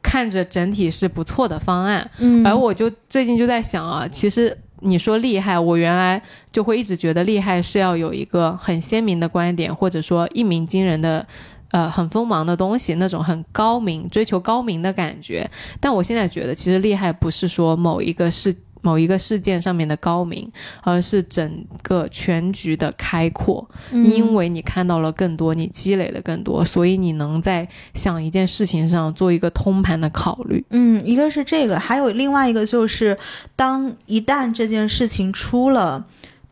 [0.00, 2.10] 看着整体是不错的方案。
[2.18, 11.26] 嗯而我就最近就在想啊，其实你说厉害，我原来就会一直觉得厉害是要有一个很鲜明的观点，或者说一鸣惊人的。
[11.72, 15.50] 呃，很锋芒的东西，那种很高明、追求高明的感觉。
[15.80, 18.54] 但我现在觉得，其实厉害不是说某一个事、
[18.86, 20.48] 某一个事件上面的高明，
[20.84, 23.68] 而是整个全局的开阔。
[23.90, 30.64] 嗯因为你看到了更多，你积累了更多，所以你能在想一件事情上做一个通盘的考虑。
[30.70, 33.18] 嗯，一个是这个，还有另外一个就是，
[33.56, 36.06] 当一旦这件事情出了，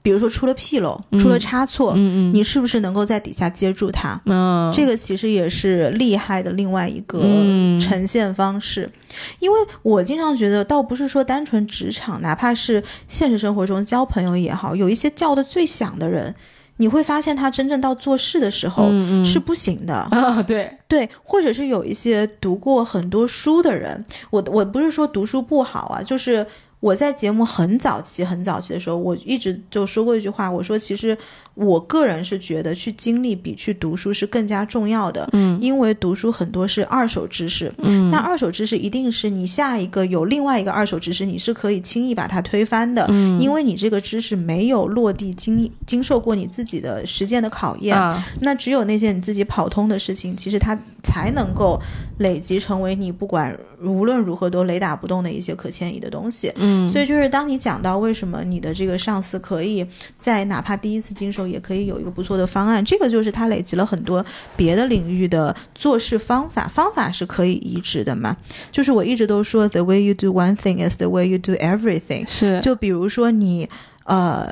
[0.04, 4.20] 比如说出了纰漏、出了嗯差错，嗯嗯，你是不是能够在底下接住他？
[4.26, 7.80] 嗯，这个其实也是厉害的另外一个嗯。
[7.80, 8.90] 呈现方式，
[9.38, 16.34] 因为我经常觉得，倒不是说单纯职场，哪怕是现实生活中交朋友也好，有一些叫的最响的人，
[16.76, 18.90] 你会发现他真正到做事的时候
[19.24, 19.94] 是不行的。
[19.94, 26.46] 啊，对，对，或者是有一些读过很多书的人，我我不是说读书不好啊，就是
[26.84, 31.16] 我在节目很早期很早期的时候，我一直就说过一句话，我说其实
[31.54, 47.96] 我个人是觉得去经历比去读书是更加重要的，嗯因为读书很多是二手知识，嗯，那二手知识一定是你下一个有另外一个二手知识，你是可以轻易把它推翻的，嗯因为你这个知识没有落地经经受过你自己的实践的考验。
[47.98, 51.80] 啊，那只有那些你自己跑通的事情，其实它才能够
[52.18, 56.52] 累积成为你不管无论如何都雷打不动的一些可迁移的东西。
[56.56, 59.86] 嗯，所以就是当你讲到为什么你的这个上司可以
[60.18, 64.24] 在哪怕第一次经手也可以有一个不错的方案，这个就是他累积了很多
[64.56, 68.36] 别的领域的做事方法，方法是可以移植的嘛。
[68.70, 72.24] 就是我一直都说，the way you do one thing is the way you do everything。
[72.28, 73.68] 是，就比如说你
[74.04, 74.48] 呃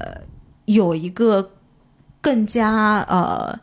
[0.65, 1.51] 有一个
[2.21, 3.59] 更加呃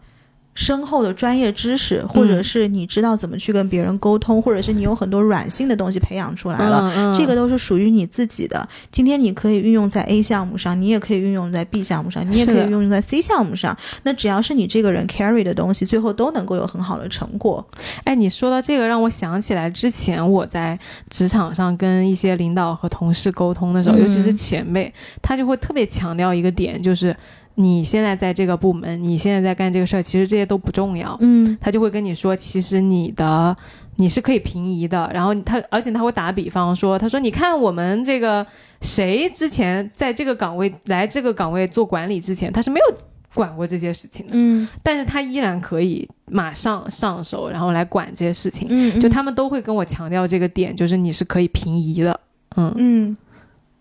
[0.59, 6.81] 深厚的专业知识，或者嗯是你知道怎么去跟别人沟通，或者是你有很多软性的东西培养出来了。
[6.93, 8.67] 嗯嗯这个都是属于你自己的。
[8.91, 13.75] 今天你可以运用在 A 项目上，你也可以运用在 B 项目上，你也可以运用在 C 项目上。
[14.03, 17.65] 那只要是你这个人 carry 的东西，最后都能够有很好的成果。
[18.03, 20.77] 哎，你说到这个，让我想起来之前我在
[21.09, 27.15] 职场上跟一些领导和同事沟通的时候，嗯尤其是前辈，他就会特别强调一个点，就是
[27.61, 31.17] 你现在在这个部门，你现在在干这个事儿，其实这些都不重要。
[31.19, 33.55] 嗯他就会跟你说，其实你的
[33.97, 35.11] 你是可以平移的。
[35.13, 38.45] 然后他，而且他会打比方说，他说你看我们这个
[38.81, 42.95] 谁之前在这个岗位来这个岗位做管理之前，他是没有
[43.33, 48.67] 管过这些事情的，嗯但是他依然可以马上上手，然后来管这些事情。
[48.69, 52.17] 嗯，就他们都会跟我强调这个点，就是你是可以平移的。
[52.55, 53.17] 嗯嗯，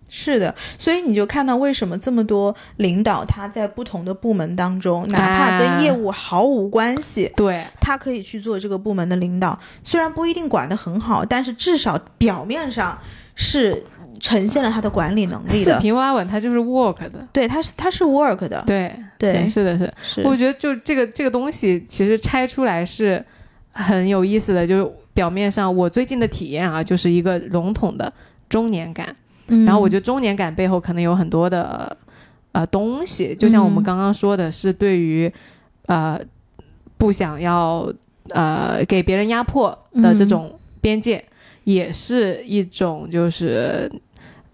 [0.08, 12.98] 是的，所以你就看到为什么这么多领导他在不同的部门当中，哪怕跟业务毫无关系，对，他可以去做这个部门的领导，虽然不一定管得很好，但是至少表面上
[13.34, 13.84] 是
[14.18, 15.80] 呈现了他的管理能力的四的。
[15.80, 17.28] 平八稳，他就是 work 的。
[17.32, 19.92] 对，他是他是 work 的，对对是的是。
[20.02, 23.24] 是我觉得就这个这个东西，其实拆出来是
[23.72, 24.66] 很有意思的。
[24.66, 28.12] 就是表面上我最近的体验啊，就是一个笼统的
[28.48, 29.14] 中年感。
[29.48, 31.96] 嗯然后我觉得中年感背后可能有很多的
[32.52, 33.84] 呃东西，就像我们嗯。
[33.84, 35.32] 刚刚说的，是对于
[35.86, 36.18] 呃
[36.96, 37.92] 不想要
[38.30, 41.24] 呃给别人压迫的这种边界，
[41.64, 43.90] 也是一种就是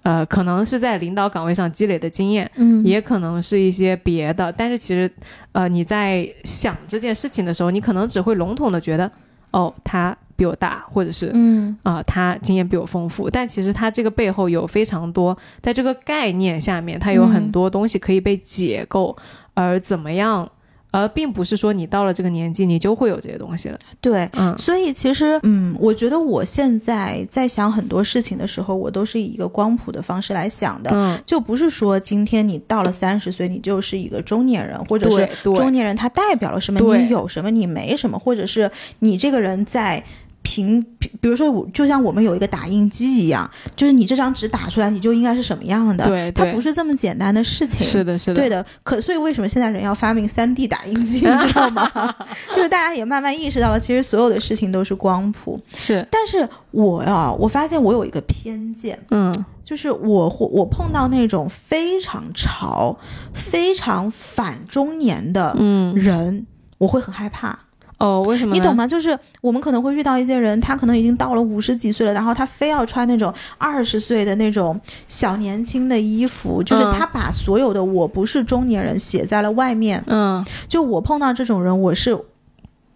[0.03, 2.85] 呃可能是在领导岗位上积累的经验，嗯。
[2.85, 4.53] 也可能是一些别的。
[4.53, 5.11] 但是其实
[5.53, 9.11] 呃你在想这件事情的时候，你可能只会笼统的觉得
[9.55, 11.77] 哦他比我大，或者是嗯。
[11.85, 17.53] 啊、他经验比我丰富，但其实他这个背后有非常多，在这个概念下面，它有很嗯。
[17.53, 19.17] 多东西可以被解构，
[19.55, 20.51] 而怎么样，
[20.95, 24.29] 而并不是说你到了这个年纪你就会有这些东西的，对。
[24.35, 40.05] 嗯所以其实，嗯，我觉得我现在在想很多事情的时候，我都是以一个光谱的方式来想的，嗯，就不是说今天你到了三十岁，你就是一个中年人，或者是中年人他代表了什么，你有什么，你没什么，或者是你这个人在。
[40.45, 46.07] 凭，比比如说我，就像我们有一个打印机一样，就是你这张纸打出来，你就应该是什么样的。
[46.07, 47.85] 对对它不是这么简单的事情。
[47.85, 51.91] 是的，是的，对的，可所以为什么现在人要发明三 D 打印机，你知道吗？
[52.55, 55.59] 就是大家也慢慢意识到了，其实所有的事情都是光谱。
[55.75, 62.95] 是，但是我呀，我发现我有一个偏见，嗯就是我会我碰到那种非常潮、
[63.33, 67.59] 非常反中年的嗯，人，我会很害怕。
[68.05, 68.55] 哦，为什么？
[68.55, 68.77] 你懂？
[68.77, 68.87] 吗？
[68.87, 80.05] 就是我们可能会遇到一些人，他可能已经到了五十几岁了，然后他非要穿那种二十岁的那种小年轻的衣服，就是嗯他把所有的“我不是中年人”写在了外面。
[80.07, 82.19] 嗯就我碰到这种人，我是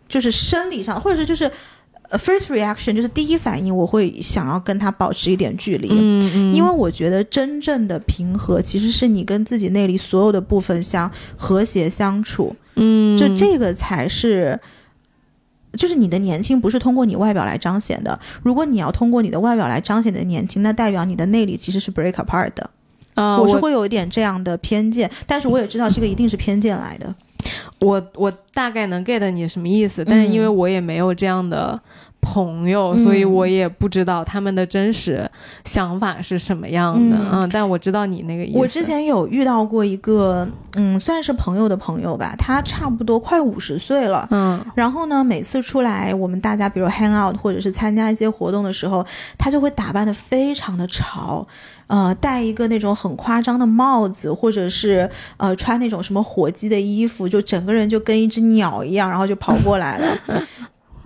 [0.08, 1.50] 就是生理上，或者是就是
[2.10, 5.88] 呃 first reaction，就是第一反应，我会想要跟他保持一点距离。
[5.90, 14.60] 嗯嗯，因为我觉得真正的平和，其实是你跟自己内里所有的部分相和谐相处，嗯，就这个才是。
[15.78, 18.18] 就是你的年轻不是通过你外表来彰显的。
[18.42, 22.68] 如果你要通过你的外表来彰显你的年轻，那代表你的内里其实是 break apart 的。
[23.14, 27.14] 啊、我是会有一点这样的偏见，但是我也知道这个一定是偏见来的。
[27.78, 31.80] 我我大概能 get 你什么意思，但是因为嗯我也没有这样的
[32.28, 35.28] 朋友，嗯所以我也不知道他们的真实
[35.64, 37.16] 想法是什么样的。
[37.16, 38.58] 嗯嗯，但我知道你那个意思。
[38.58, 44.28] 我之前有遇到过一个，嗯，算是朋友的朋友吧，他差不多快五十岁了。
[44.30, 49.04] 嗯然后呢，每次出来我们大家比如 hang out 或者是参加一些活动的时候，
[49.38, 51.46] 他就会打扮的非常的潮，
[51.86, 60.18] 呃，戴一个那种很夸张的帽子，或者是呃穿那种什么火鸡的衣服，就整个人就跟一只鸟一样，然后就跑过来了。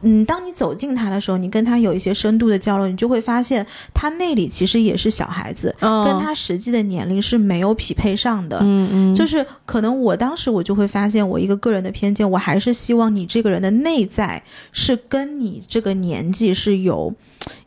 [0.02, 8.58] 嗯，当你走近他的时候，你跟他有一些深度的交流，你就会发现他那里其实也是小孩子，嗯跟他实际的年龄是没有匹配上的。
[8.60, 14.42] 嗯嗯，就是可能我当时我就会发现，我一个个人的偏见，我还是希望你这个人的内在
[14.72, 17.14] 是跟你这个年纪是有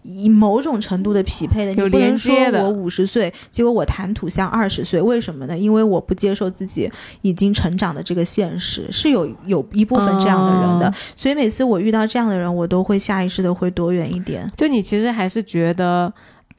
[0.04, 1.72] 以某种程度的匹配的。
[1.72, 5.58] 你不能说我五十岁，结果我谈吐像二十岁，为什么呢？
[5.58, 10.88] 因为我不接受自己已经成长的这个现实，是有有一部分这样的人的。
[10.88, 14.50] 哦所以每次我遇到这样的人，我都会下意识的会躲远一点。
[14.56, 16.12] 就你其实还是觉得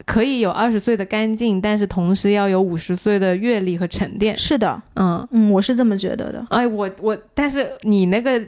[0.04, 4.36] 可以有二十岁的干净，但是同时要有五十岁的阅历和沉淀。
[4.36, 5.26] 是的，嗯。
[5.32, 6.46] 嗯，我是这么觉得的。
[6.50, 8.40] 哎，我我，但是你那个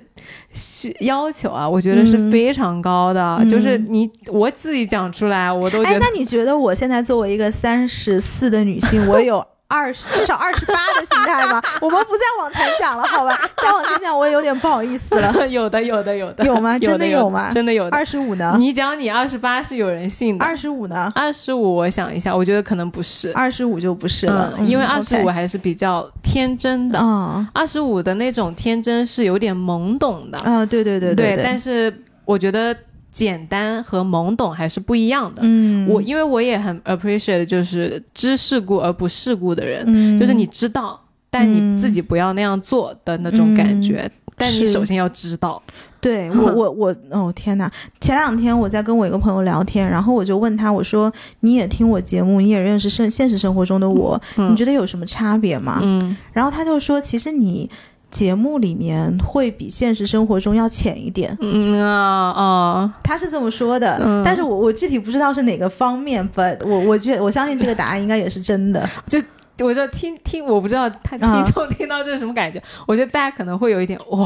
[0.53, 11.61] 是要求啊，我觉得是嗯非常高的，嗯就是你我自己讲出来，我都觉哎，得那你觉得我现在作为一个三十四的女性，我有二十至少二十八的心态吧？
[11.83, 13.39] 我们不再往前讲了，好吧？
[13.63, 15.31] 再往前讲，我也有点不好意思了。
[15.47, 17.91] 有的有 的有的有吗真的有有吗真的有的。
[17.95, 18.57] 二十五呢？
[18.59, 21.13] 你讲你二十八是有人信的，二十五呢？
[21.15, 31.93] 二十五我想一下，我觉得可能不是，二十五就不是了，嗯，因为二十五还是比较天真的，嗯二十五的那种天真是有点懵懂的，啊，对对对对对，但是
[32.25, 32.75] 我觉得
[33.19, 35.43] 简单和懵懂还是不一样的。
[35.45, 44.09] 嗯，我因为我也很 appreciate 就是知世故而不世故的人，嗯就是你知道，但你自己不要那样做的那种感觉。
[44.41, 45.61] 但你是首先要知道，
[46.01, 47.69] 对我 我我哦天哪！
[48.01, 55.81] 前两天我在跟我一个朋友聊天，然后我就问他，我说你也听我节目，你也认识现现实生活中的我，嗯你觉得有什么差别吗？
[55.83, 57.69] 嗯然后他就说，其实你
[58.11, 61.37] 节目里面会比现实生活中要浅一点。
[61.41, 68.89] 嗯啊啊，他是这么说的，嗯但是我我具体不知道是哪个方面，but 我我觉得我相信这个答案应该也是真的。
[69.09, 69.21] 就
[69.67, 72.63] 我就听听，我不知道他啊听众听到这是什么感觉。
[72.87, 74.25] 我觉得大家可能会有一点哦，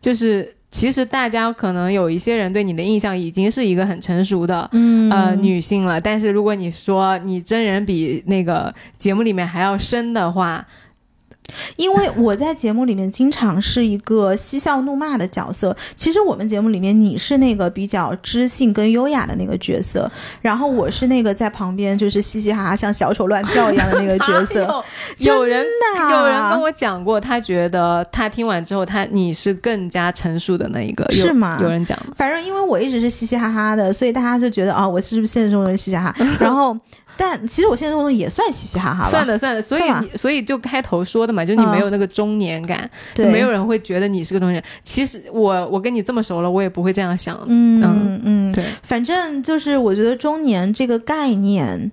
[0.00, 4.66] 就是其实大家可能有一些人对你的印象已经是一个很成熟的。
[4.72, 10.66] 嗯呃，女性了，但是如果你说你真人比那个节目里面还要深的话，
[11.76, 15.76] 因为我在节目里面经常是一个嬉笑怒骂的角色。
[15.96, 24.64] 其实我们节目里面你是那个比较知性跟优雅的那个角色，然后我是那个在旁边就是嘻嘻哈哈像小丑乱跳一样的那个角色。
[24.66, 24.84] 哎
[25.18, 31.98] 有人真的啊有人跟我讲过，他觉得他听完之后，他你是更加成熟的那一个，是吗有人讲？
[32.16, 36.26] 反正因为我一直是嘻嘻哈哈的，所以大家就觉得啊、我是不是现实中的嘻嘻哈哈？
[36.38, 36.76] 然后，
[37.22, 39.04] 但其实我现实中也算嘻嘻哈哈了。
[39.04, 44.64] 算的算的，所以你所以就开头说的嘛，就你嗯没有那个中年感，对，没有人会觉得你是个中年人。
[44.82, 47.38] 其实我我跟你这么熟了，我也不会这样想。
[47.46, 51.92] 嗯嗯对，反正就是我觉得中年这个概念，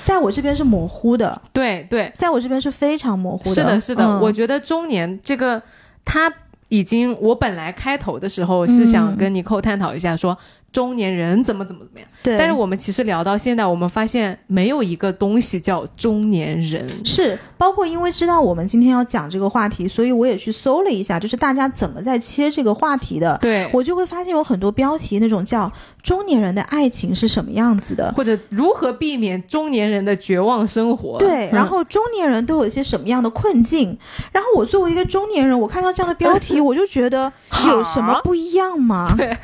[0.00, 3.50] 在我这边是模糊的，对对，在我这边是非常模糊的。
[3.50, 5.60] 是的，是的，嗯我觉得中年这个
[6.04, 6.32] 他
[6.68, 10.38] 已经，我本来开头的时候是想嗯跟尼寇探讨一下说。
[10.72, 12.08] 中年人怎么怎么怎么样？
[12.22, 16.88] 对，但是我们其实聊到现在，我们发现没有一个东西叫中年人。
[17.04, 23.38] 是包括因为知道我们今天要讲这个话题，所以我也去搜了一下，就是大家怎么在切这个话题的。
[23.40, 25.70] 对，我就会发现有很多标题那种叫
[26.02, 31.18] “中年人的爱情是什么样子的”，或者如何避免中年人的绝望生活？
[31.18, 33.96] 对，嗯然后中年人都有一些什么样的困境？
[34.32, 37.32] 然后我作为一个中年人，我看到这样的标题， 我就觉得
[37.68, 39.14] 有什么不一样吗？
[39.16, 39.36] 对，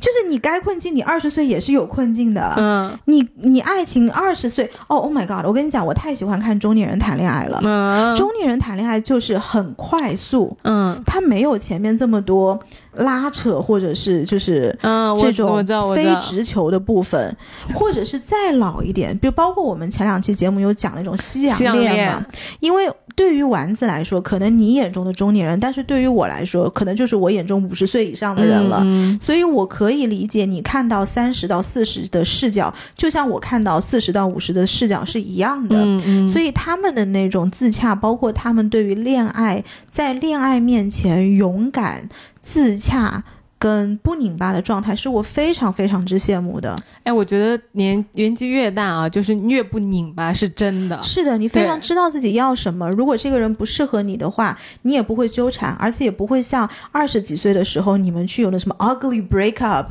[0.00, 2.54] 就是你该困境，你二十岁也是有困境的。
[2.56, 5.44] 嗯你你爱情二十岁哦，Oh my god！
[5.46, 7.60] 我跟你讲，我太喜欢看中年人谈恋爱了。
[7.64, 12.58] 嗯中年人谈恋爱就是很快速，嗯他没有前面这么多
[12.94, 17.36] 拉扯，或者是就是嗯，这种非，直球的部分，
[17.74, 22.26] 或者是再老一点，比如包括我们前两期节目有讲那种西洋西洋恋恋嘛，
[22.60, 28.80] 因为对于丸子来说，可能你眼中的中年人，但是对于我来说，可能就是我眼中五十岁以上的人了。
[28.84, 35.84] 嗯所以我可以理解你看到三十到四十的视角，就像我看到四十到五十的视角是一样的。
[35.84, 42.08] 嗯嗯，所以他们的那种自洽，包括他们对于恋爱，在恋爱面前勇敢、
[42.40, 43.24] 自洽、
[43.58, 46.76] 跟不拧巴的状态，是我非常非常之羡慕的。
[47.02, 51.02] 哎，我觉得年年纪越大啊，就是越不拧巴，是真的。
[51.02, 52.88] 是的，你非常知道自己要什么。
[52.90, 59.86] 如果这个人不适合你的话，你也不会纠缠，而且也不会像二十几岁的时候你们去有了什么 ugly breakup。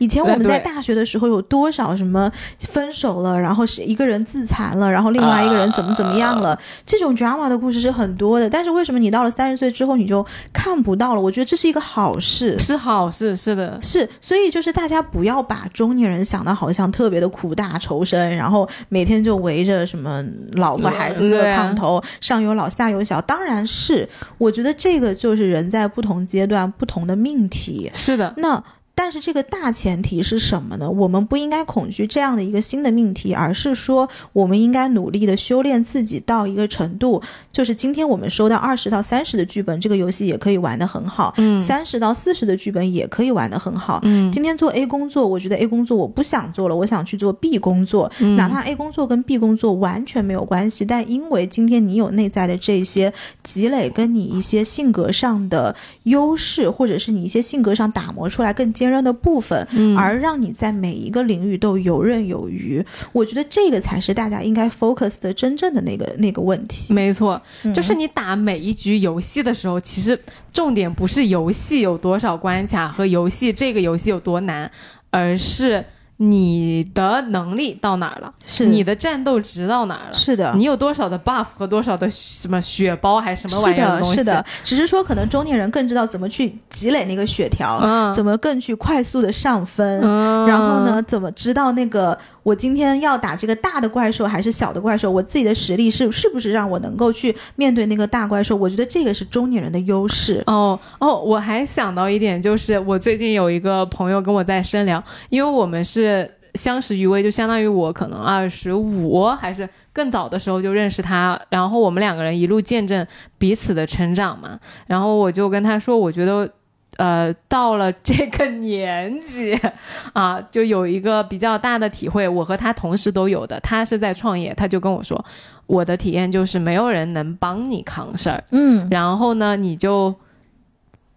[0.00, 8.48] 以前我们在大学的时候有多少什么分手了，然后是一个人自残了，然后另外一个人怎么怎么样了，这种 drama 的故事是很多的。
[8.48, 11.20] 但是为什么你到了三十岁之后你就看不到了？
[11.20, 12.58] 我觉得这是一个好事。
[12.58, 23.20] 是好事，是的，是，所以就是大家不要把中年人想的好像特别的苦大仇深，然后每天就围着什么老婆孩子热炕头，上有老下有小。
[23.20, 27.90] 当然是，我觉得这个就是人在不同阶段不同的命题。
[27.92, 28.62] 是的，那
[29.02, 30.90] 但是这个大前提是什么呢？
[30.90, 44.00] 我们不应该恐惧这样的一个新的命题，而是说我们应该努力的修炼自己到一个程度，就是今天我们收到二十到三十的剧本，这个游戏也可以玩得很好；嗯三十到四十的剧本也可以玩得很好。
[44.02, 53.10] 嗯今天做 A 工作，我觉得 A 工作我不想做了，我想去做 B 工作，嗯哪怕 A 工作跟 B 工作完全没有关系，但因为今天你有内在的这些
[53.42, 62.84] 积累，跟你一些性格上的优势，或者是你一些性格上打磨出来更坚韧的部分，嗯而让你在每一个领域都游刃有余。
[63.12, 66.92] 我觉得这个才是大家应该 focus 的真正的那个那个问题。
[66.92, 70.18] 没错，嗯就是你打每一局游戏的时候，其实
[70.52, 74.70] 重点不是游戏有多少关卡和游戏这个游戏有多难，
[75.10, 75.84] 而是
[76.22, 80.12] 你的能力到哪儿了，是你的战斗值到哪儿了。
[80.12, 84.16] 是的，你有多少的 buff 和多少的什么血包还是什么玩，意儿东西？
[84.16, 90.02] 是的，只是说可能中年人更知道怎么去积累那个血条，嗯，怎么更去快速的上分。
[90.02, 91.02] 嗯，然后呢？
[91.08, 95.10] 怎么知道那个我今天要打这个大的怪兽还是小的怪兽？
[95.10, 98.56] 我自己的实力是是不是让我能够去面对那个大怪兽？
[98.56, 100.42] 我觉得这个是中年人的优势。
[100.46, 113.06] 哦哦，我还想到一点，就是我最近有一个朋友跟我在深聊，因为我们是相识于微，就相当于我可能二十五还是更早的时候就认识他，然后我们两个人一路见证
[113.38, 114.58] 彼此的成长嘛。
[114.86, 116.50] 然后我就跟他说，我觉得。
[116.96, 119.58] 呃，到了这个年纪
[120.12, 123.58] 啊，就有一个比较大的体会，我和他同时都有的。
[123.60, 125.24] 他是在创业，他就跟我说，
[125.66, 130.14] 我的体验就是没有人能帮你扛事儿，嗯，然后呢，你就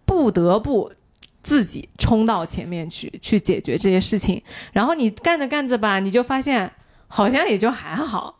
[0.06, 0.90] 不得不
[1.42, 4.42] 自己冲到前面去，去解决这些事情。
[4.72, 6.70] 然后你干着干着吧，你就发现
[7.08, 8.36] 好像也就还好。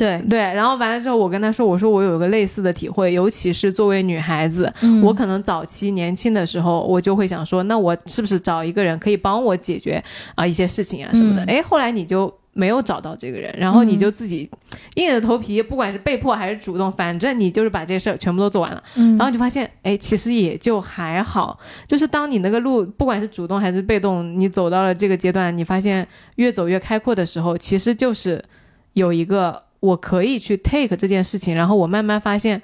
[0.00, 10.02] 对，对，然后完了之后，我跟他说，我说我有一个类似的体会，尤其是作为女孩子，嗯我可能早期年轻的时候，我就会想说，那我是不是找一个人可以帮我解决
[10.34, 11.44] 啊、一些事情啊什么的？
[11.44, 14.50] 嗯哎、后来你就没有找到这个人，然后你就自己
[14.94, 18.82] 硬着头皮，不管是被迫还是主动，反正你就是把这事儿全部都做完了。
[18.96, 21.58] 嗯然后你就发现，哎，其实也就还好。
[21.86, 28.42] 就是当你那个路，不管是主动还是被动，你走到了这个阶段，你发现越走越开阔的时候，其实就是
[28.94, 32.60] 有一个我可以去 take 这件事情，然后我慢慢发现，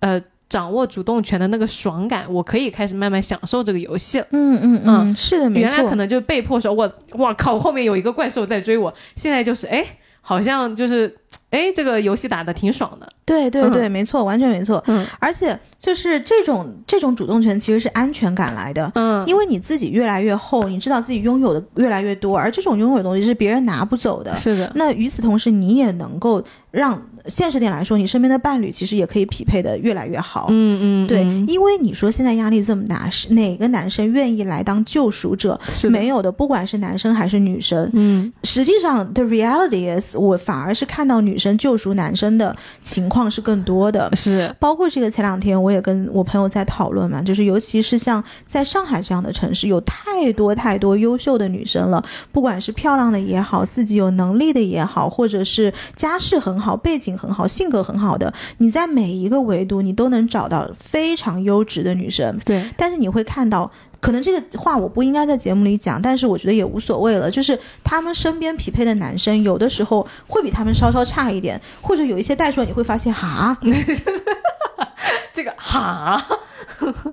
[0.00, 4.26] 呃，掌握主动权的那个爽感，我可以开始慢慢享受这个游戏了。
[4.32, 5.96] 嗯嗯嗯，是的，没错原来可。
[5.96, 9.84] 能就被迫说，我我靠，后面有一个怪兽在追我，现在就是哎，
[10.22, 11.14] 好像就是
[11.50, 13.06] 哎，这个游戏打的挺爽的。
[13.24, 14.82] 对对对，没错，完全没错。
[14.86, 18.90] 嗯而且就是这种这种主动权其实是安全感来的。
[18.94, 24.34] 嗯，因为你自己越来越厚，你知道自己拥有的越来越多，而这种拥有的东西是别人拿不走的。
[24.36, 30.46] 是的，那与此同时，你也能够让现实点来说，你身边的伴侣其实也可以匹配的越来越好。
[30.50, 35.58] 嗯嗯，对，嗯因为你说现在压力这么大，是哪个男生愿意来当救赎者？
[35.70, 37.88] 是没有的，不管是男生还是女生。
[37.92, 44.10] 嗯实际上，the reality is，我反而是看到女生救赎男生的情况是更多的。
[44.14, 62.38] 是，包括这个前两天我也跟我朋友在讨论嘛，就是尤其是像在上海这样的城市，有太多太多优秀的女生了，不管是漂亮的也好，自己有能力的也好，或者是家世很好、背景很好、性格很好的，你在每一个维度你都能找到非常优质的女生。
[62.44, 67.30] 对，但是你会看到，可能这个话我不应该在节目里讲，但是我觉得也无所谓了。
[67.30, 73.56] 就是他们身边匹配的男生，有的时候会比他们稍稍差一点，或者有一些带出来，你会发现，哈，
[75.32, 76.22] 这个哈，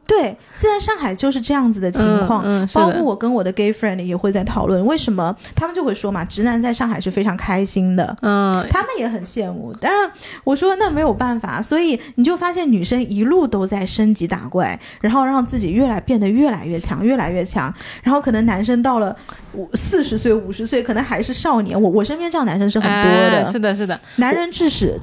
[0.05, 2.43] 对，现在上海就是这样子的情况。
[2.45, 9.73] 嗯，嗯包括我跟我的 gay friend 也会在讨论，为什么他们就会说嘛，直男在上海是非常开心的，嗯，他们也很羡慕。
[9.79, 10.11] 当然，
[10.43, 17.73] 我说那没有办法，所以你就发现女生一路都在升级打怪，然后让自己越来变得越来越强，越来越强。
[18.03, 19.15] 然后可能男生到了
[19.53, 21.79] 五四十岁、五十岁，可能还是少年。
[21.79, 24.99] 我我身边这样男生是很多的，哎是的，是的，男人至死，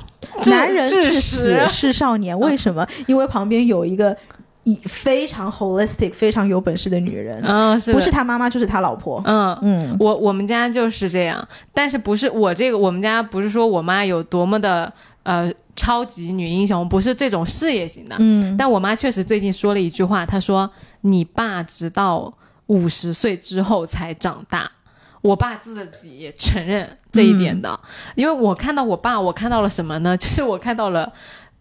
[0.47, 2.39] 男人至死是少年。
[2.39, 2.76] 为什么？
[3.07, 4.17] 因为旁边有一个
[4.65, 9.23] 以非常 holistic、非常有本事的女人，嗯，是不是他妈妈就是他老婆。
[9.25, 9.57] 嗯。
[9.63, 20.69] 嗯我我们家就是这样，但是不是我这个我们家不是说我妈有多么的呃超级女英雄，不是这种事业型的，嗯但我妈确实最近说了一句话，她说
[21.03, 22.33] ：“你爸直到
[22.67, 24.69] 五十岁之后才长大。”
[25.23, 27.79] 我爸自己也承认这一点的，
[28.15, 30.15] 因为我看到我爸，我看到了什么呢？
[30.19, 31.13] 就是我看到了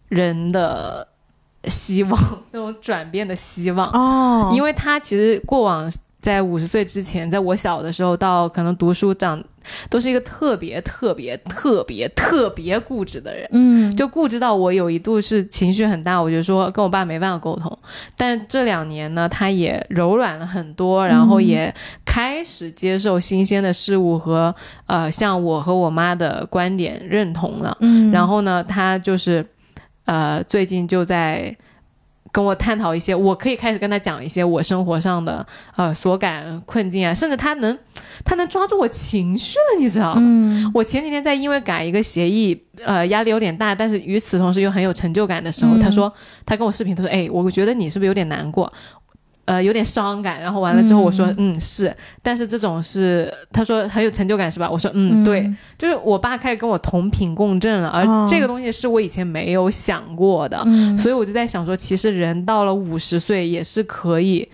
[0.08, 1.06] 人的
[1.64, 3.84] 希望，那种转变的希望。
[3.92, 5.90] 哦，因为他其实过往
[6.20, 9.42] 在五十岁之前，在我小的时候到可能读书长，
[9.88, 13.48] 都是一个特别特别特别特别固执的人。
[13.52, 17.78] 嗯就固执到我有一度是情绪很大，我就说跟我爸没办法沟通。
[18.16, 21.72] 但这两年呢，他也柔软了很多，然后也
[22.04, 24.52] 开始接受新鲜的事物和
[24.86, 27.76] 呃，像我和我妈的观点认同了。
[27.80, 29.46] 嗯，然后呢，他就是
[30.06, 31.54] 呃，最近就在
[32.32, 35.46] 跟我探讨一些，我可以开始跟他讲一些我生活上的
[35.76, 37.78] 呃所感困境啊，甚至他能
[38.24, 40.14] 他能抓住我情绪了，你知道？
[40.16, 46.12] 嗯我前几天在因为改一个协议，呃，压力有点大，但是与此同时又很有成就感的时候，嗯他说
[46.44, 48.70] 他跟我视频，他说，哎，我觉得你是不是有点难过？
[49.46, 51.58] 呃，有点伤感，然后完了之后，我说，嗯。
[51.60, 51.92] 是，
[52.22, 54.68] 但是这种是，他说很有成就感是吧？
[54.70, 58.26] 我说，嗯，对，就是我爸开始跟我同频共振了，而哦。
[58.28, 60.98] 这个东西是我以前没有想过的，嗯。
[60.98, 64.46] 所以我就在想说，其实人到了五十岁也是可以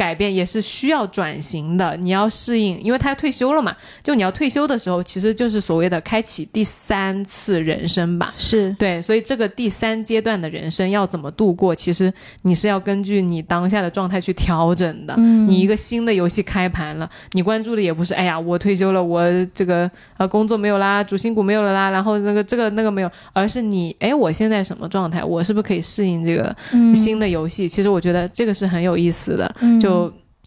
[0.00, 1.94] 改变，也是需要转型的。
[1.98, 8.32] 你要适应，因为他要退休了嘛，就你要退休的时候，其实就是所谓的开启第三次人生吧。
[8.38, 15.12] 是对，所以这个第三阶段的人生要怎么度过，其实你是要根据你当下的状态去调整的。
[15.18, 19.22] 嗯你一个新的游戏开盘了，你关注的也不是哎呀，我退休了，我
[19.54, 27.68] 这个呃工作没有啦，主心骨没有了啦，然后那个这个那个没有，而是你哎，我现在什么状态，我是不是可以适应这个嗯新的游戏？
[27.68, 29.89] 其实我觉得这个是很有意思的，就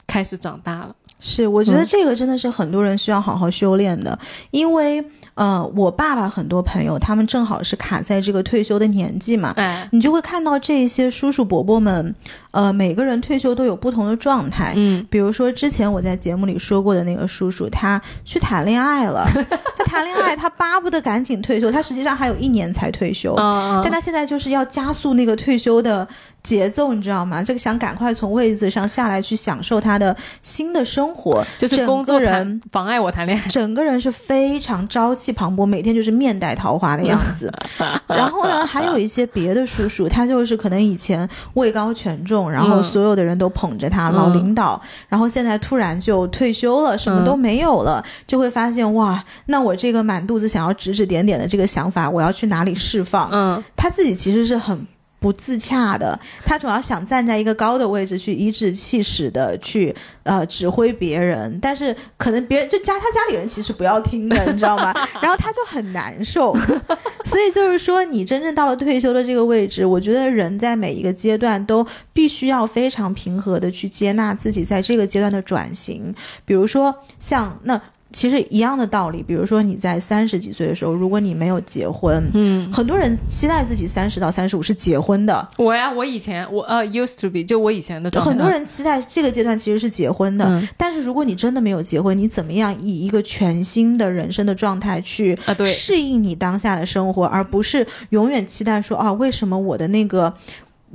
[0.06, 0.96] 开始长大了。
[1.20, 1.86] 是，我觉得嗯。
[1.86, 4.18] 这个真的是很多人需要好好修炼的，
[4.52, 5.04] 因为
[5.36, 12.14] 呃，我爸爸很多朋友他们正好是卡在这个退休的年纪嘛，哎，你就会看到这些叔叔伯伯们，
[12.54, 14.74] 呃，每个人退休都有不同的状态。
[14.76, 19.26] 嗯，比如说之前我在节目里说过的那个叔叔，他去谈恋爱了，
[19.76, 26.08] 他谈恋爱，他巴不得赶紧退休，他实际上还有一年才退休，嗯但他现在就是要加速那个退休的
[26.44, 27.42] 节奏，你知道吗？
[27.42, 33.48] 这个想赶快从位子上下来去享受他的新的生活，就是工作人妨碍我谈恋爱。
[33.48, 37.52] 整个人是非常朝气磅礴，每天就是面带桃花的样子。
[38.08, 42.84] 然后呢，还有一些别的叔叔，他就是可能以前位高权重，然后嗯。
[42.84, 53.30] 所有的人都捧着他，老领导，然后现在突然就退休了，什么都没有了，就会发现哇，那我这个满肚子想要指指点点的这个想法，我要去哪里释放？
[53.32, 54.86] 嗯，他自己其实是很
[55.24, 64.94] 不自洽的，他主要想站在一个高的位置去颐指气使的去呃指挥别人，但是可能别人就家他家里人其实不要听的，你知道吗？
[65.24, 66.54] 然后他就很难受，
[67.24, 76.14] 所以就是说，你真正到了退休的这个位置，我觉得人在每一个阶段都必须要非常平和的去接纳自己在这个阶段的转型，
[76.44, 77.82] 比如说像那。
[78.14, 88.30] 其实一样的道理，比如说你在三十几岁的时候，如果你没有结婚，嗯，很多人期待自己三十到三十五是结婚的，我呀，我以前我呃 used to be，就我以前的状态。
[88.30, 90.46] 很多人期待这个阶段其实是结婚的。
[90.46, 95.36] 嗯但是如果你真的没有结婚，你怎么样以一个全新的人生的状态去
[95.66, 100.32] 适应你当下的生活，而不是永远期待说啊，为什么我的那个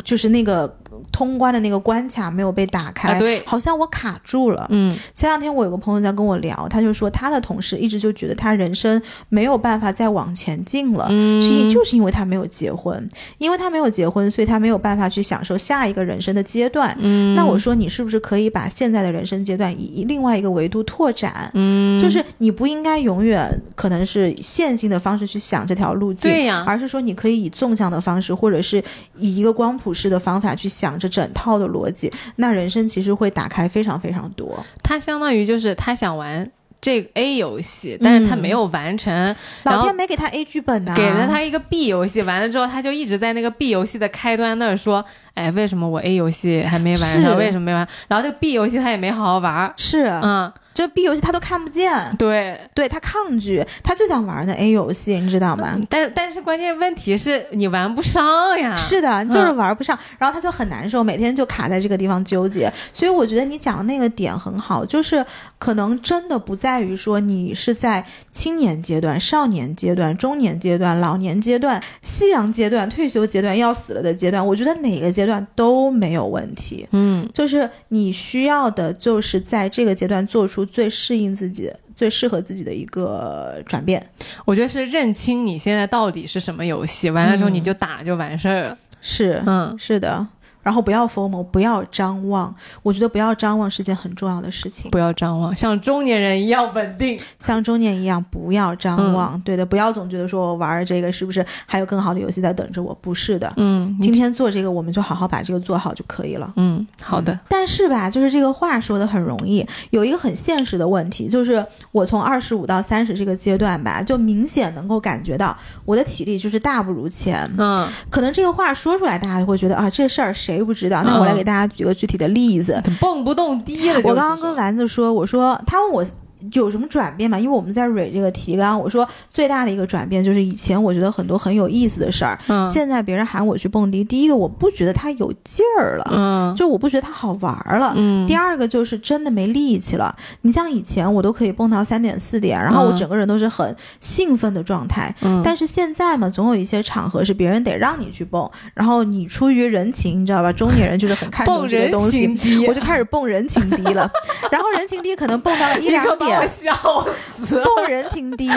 [0.05, 0.79] 就是那个
[1.13, 3.13] 通关的那个关卡没有被打开？
[3.13, 4.67] 啊对好像我卡住了。
[4.71, 16.97] 嗯前两天我有个朋友在跟我聊，他就说他的同事一直就觉得他人生没有办法再往前进了，嗯，是因就是因为他没有结婚，因为他没有结婚，所以他没有办法去享受下一个人生的阶段。
[17.01, 21.51] 嗯，那我说你是不是可以把现在的人生阶段以以另外一个维度拓展？
[21.55, 28.83] 嗯，就是你不应该永远可能是线性的方式去想这条路径，对呀，而是说你可以以纵向的方式，或者是
[29.17, 34.65] 以一个光谱式的方法去想这整套的逻辑，那人生其实会打开非常非常多。
[34.85, 36.49] 他相当于就是他想玩
[36.81, 47.37] 这个 A 游戏，但是他没有完成，然老天没给他 A 剧本呐、给了他一个 B 游戏，完了之后他就一直在那个 B 游戏的开端那儿说，哎，为什么我 A 游戏还没完是成？
[47.37, 47.87] 为什么没完？
[48.07, 52.61] 然后这个 B 游戏他也没好好玩儿，是，嗯，就 B 游戏他都看不见，对。
[52.73, 55.77] 对他抗拒，他就想玩那 A 游戏，你知道吗？
[55.91, 58.77] 但是但是关键问题是你玩不上呀。
[58.77, 62.73] 是的，就是玩不上，然后他就很难受，每天就卡在这个地方纠结。
[62.93, 65.27] 所以我觉得你讲的那个点很好，就是
[65.59, 76.87] 可能真的不在于说你是在青年阶段、少年阶段、中年阶段、老年阶段、夕阳阶段、退休阶段、要死了的阶段，我觉得哪个阶段都没有问题。
[76.93, 84.05] 嗯，就是你需要的，就是在这个阶段做出最适应自己、最适合自己的一个转变。
[84.45, 88.79] 我觉得是认清你现在到底是什么游戏，完了之后嗯你就打就完事儿了。
[89.01, 90.27] 是，嗯，是的。
[90.63, 92.55] 然后不要 FOMO，不要张望。
[92.83, 94.91] 我觉得不要张望是件很重要的事情。
[94.91, 97.19] 不要张望，像中年人一样稳定。
[97.39, 99.41] 像中年一样，不要张望。
[99.41, 102.97] 对的，不要总觉得说我玩这个是不是还有更好的游戏在等着我？
[103.01, 106.53] 不是的，嗯，今天做这个，我们就好好把这个做好就可以了。
[106.57, 107.39] 嗯，好的。
[107.49, 117.49] 但是吧，就是这个话说的很容易，有一个很现实的问题，就是我从二十五到三十这个阶段吧，就明显能够感觉到我的体力就是大不如前。
[117.57, 121.03] 嗯，可能这个话说出来，大家就会觉得啊，这事儿谁不知道？
[121.05, 122.83] 那我来给大家举个具体的例子。
[122.99, 124.01] 蹦不动低了。
[124.03, 126.05] 我刚刚跟丸子说，我说他问我。
[126.53, 127.39] 有什么转变吗？
[127.39, 137.93] 因为我们在蕊这个提纲，我说最大的一个转变就是以前我觉得很多很有意思的事儿，嗯现在别人喊我去蹦迪，第一个我不觉得它有劲儿了，嗯就我不觉得它好玩儿了。
[137.97, 140.15] 嗯第二个就是真的没力气了。
[140.43, 145.15] 你像以前我都可以蹦到三点四点，然后我嗯整个人都是很兴奋的状态。
[145.23, 150.53] 嗯，但是现在嘛，总有一些场合是别人得让你去蹦，然后你出于人情，你知道吧？
[150.53, 152.27] 中年人就是很看重这个东西
[152.69, 154.11] 我就开始蹦人情低了。
[154.51, 157.07] 然后人情低可能蹦到了 一两把我点，笑
[157.47, 157.63] 死。
[157.63, 158.49] 蹦人情低，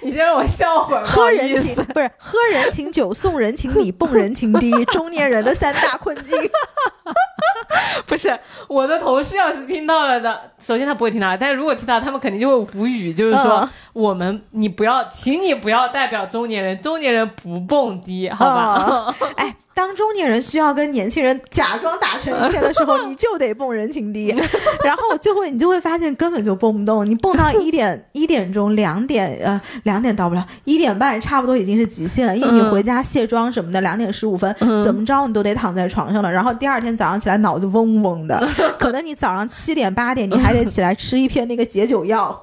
[0.00, 1.30] 你先让我笑会儿，喝。
[1.30, 6.38] 人情不是喝人情酒，送人情礼，蹦人情迪，中年人的三大困境。
[8.06, 8.38] 不是
[8.68, 19.14] 我的同事要是听到了的，首先他不会听到，但是如果听到，他们肯定就会无语，就是说、嗯我们你不要，请你不要代表中年人，中年人不蹦迪，好吧？
[19.36, 24.28] 哎，当中年人需要跟年轻人假装打成一片的时候，你就得蹦人情低，
[24.84, 34.54] 然后最后你就会发现根本就蹦不动，你蹦到一点一点钟、两点呃两点到不了，一点半差不多已经是极限了，因为你嗯回家卸妆什么的，两点十五分、
[34.84, 38.46] 怎么着你都得躺在床上了，然后第二天早上起来脑子嗡嗡的，
[38.78, 42.42] 可能你早上七点八点你还得起来吃一片那个解酒药，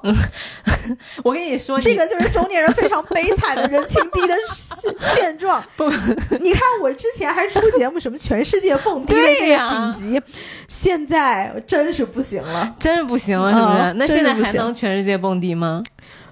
[1.22, 5.62] 我跟你说，你这个就是中年人非常悲惨的人情低的 现现状。
[5.76, 5.84] 不，
[6.40, 10.22] 你看我之前还出节目，什么全世界蹦迪的这个紧急，
[10.68, 12.74] 现在真是不行了。
[12.78, 13.78] 真是不行了，是不是？
[13.78, 15.82] 嗯那现在还能全世界蹦迪吗？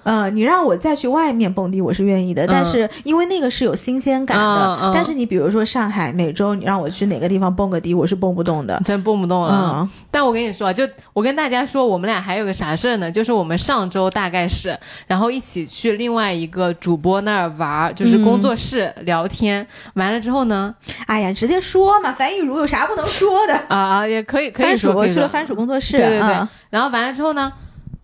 [0.08, 4.44] 呃，你让我再去外面蹦迪，我是愿意的，但是因为那个是有新鲜感的。
[4.44, 8.80] 嗯嗯但是你比如说上海每周，你让我去哪个地方蹦个迪，我是蹦不动的。
[8.84, 9.80] 真蹦不动了。
[9.82, 13.12] 嗯 但我跟你说，就我跟大家说，我们俩还有个啥事儿呢？
[13.12, 14.74] 就是我们上周大概是，
[15.06, 19.66] 然后一起去另外一个主播那儿玩儿，就是工作室聊天。
[19.94, 20.74] 完了之后呢，
[21.06, 23.54] 哎呀，直接说嘛，樊玉茹有啥不能说的？
[23.68, 25.98] 啊啊，也可以可以说，番薯，我去了番薯工作室。
[25.98, 27.50] 对对对嗯然后完了之后呢，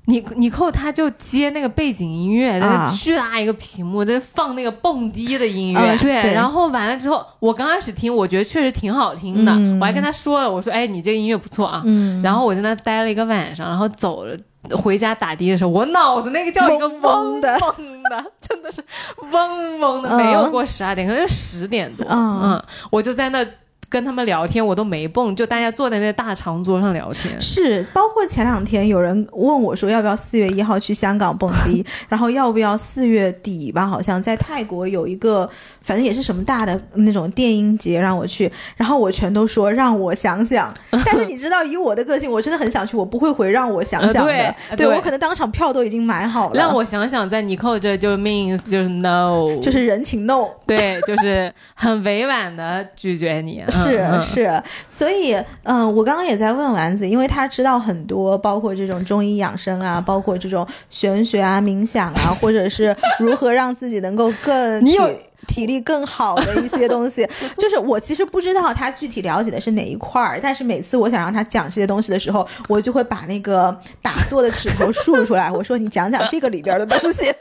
[0.06, 6.22] 你你扣他就接那个背景音乐，那啊个巨大一个屏幕，在放那个蹦迪的音乐，嗯对。
[6.22, 11.82] 对然后完了之后，我刚开始听，我觉得确实挺好听的，嗯我还跟他说了，我说，哎，你这个音乐不错啊。
[11.84, 14.36] 嗯，然后我在那待了一个晚上，然后走了。
[14.82, 18.82] 回家打的的时候，我脑子那个叫一个嗡的嗡的， 真的是
[19.30, 22.06] 嗡嗡的，嗯没有过十二点，可能是十点多。
[22.08, 23.46] 嗯嗯，我就在那
[23.88, 27.40] 跟他们聊天，我都没蹦，就大家坐在那大长桌上聊天。
[27.40, 35.48] 是，包括前两天有人问我说要不要四月一号去香港蹦迪， 然后要不要四月底吧，好像在泰国有一个，
[35.80, 40.72] 反正也是什么大的那种电音节让我去，然后我全都说让我想想。
[40.90, 44.32] 但是你知道，以我的个性，我真的很想去，我不会回让我想想的。
[44.32, 46.54] 呃对对我可能当场票都已经买好了。
[46.54, 50.48] 让我想想，在尼寇这就 means 就是 no，就是人情 no。
[50.66, 53.62] 对，就是很委婉的拒绝你。
[53.74, 65.10] 嗯是嗯是，所以嗯、我刚刚也在问丸子，因为他知道很多，包括这种中医养生啊，包括这种玄学啊、冥想啊，或者是如何让自己能够更体 你有
[65.46, 67.28] 体力更好的一些东西。
[67.58, 77.32] 就是我其实不知道他具体了解的是哪一块儿，但是每次我想让他讲这些东西的时候，我就会把那个打坐的指头竖出来，我说你讲讲这个里边的东西。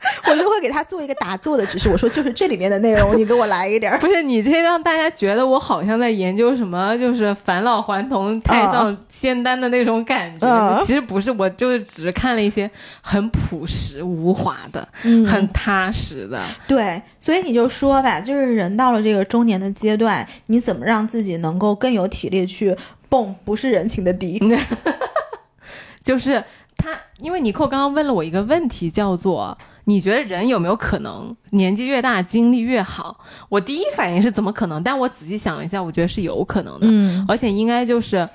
[0.30, 3.98] 我就会给他做一个打坐的指示，我说就是这里面的内容，你给我来一点儿。
[4.00, 10.46] 不是你这让大家觉得我好像在研究什么，就是返老还童、太上仙丹的那种感觉。
[10.46, 12.70] 嗯其实不是，我就是只是看了一些
[13.00, 16.40] 很朴实无华的、嗯很踏实的。
[16.68, 22.76] 对，所以你就说吧，就是人到了这个中年的阶段，你怎么让自己能够更有体力去
[23.08, 24.40] 蹦不是人情的低。
[26.00, 26.42] 就是
[26.76, 29.58] 他，因为尼寇刚刚问了我一个问题，叫做
[29.88, 33.18] 你觉得人有没有可能年纪越大精力越好？
[33.48, 34.82] 我第一反应是怎么可能？
[34.82, 38.28] 但我仔细想了一下，我觉得是有可能的，嗯而且应该就是。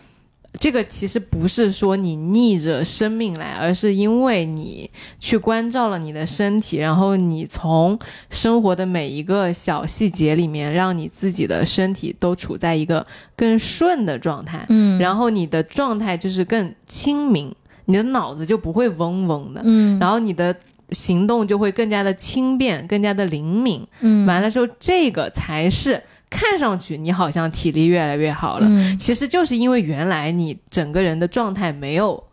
[0.59, 4.87] 这个其实不是说你逆着生命来，而是因为你
[5.19, 7.97] 去关照了你的身体，然后你从
[8.29, 13.03] 生活的每一个小细节里面，让你自己的身体都处在一个
[13.35, 14.63] 更顺的状态。
[14.69, 17.51] 嗯然后你的状态就是更清明，
[17.85, 20.55] 你的脑子就不会嗡嗡的，嗯然后你的
[20.93, 23.85] 行动就会更加的轻便，更加的灵敏。
[24.01, 24.25] 嗯。
[24.25, 28.97] 完了之后，这个才是看上去你好像体力越来越好了，嗯。
[28.97, 32.23] 其实就是因为原来你整个人的状态没有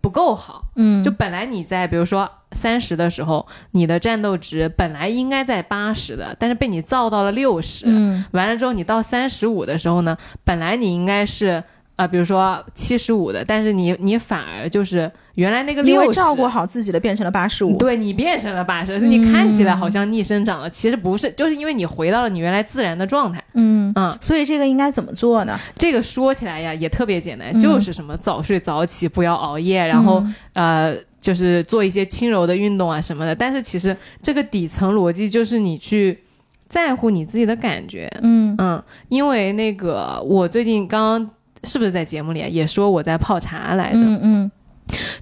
[0.00, 1.02] 不够好，嗯。
[1.02, 8.24] 就本来你在比如说三十的时候，你的战斗值本来应该在八十的，但是被你造到了六十、嗯。
[8.32, 11.62] 完了之后，你到三十五的时候呢，本来你应该是
[12.00, 17.76] 呃，比如说七十五的，但是你你反而就是原来那个因为，照顾好自己的变成了八十五。
[17.76, 23.44] 对你变成了八十，你看起来好像逆生长了，其实不是，就是因为你回到了你原来自然的状态。
[23.52, 25.60] 嗯嗯，所以这个应该怎么做呢？
[25.76, 30.24] 这个说起来呀也特别简单，嗯就是什么早睡早起，不要熬夜，然后、
[30.54, 33.34] 呃就是做一些轻柔的运动啊什么的。
[33.34, 36.18] 但是其实这个底层逻辑就是你去
[36.66, 41.30] 在乎你自己的感觉，嗯嗯，因为那个我最近刚刚
[41.64, 44.50] 是不是在节目里啊也说我在泡茶来着，嗯嗯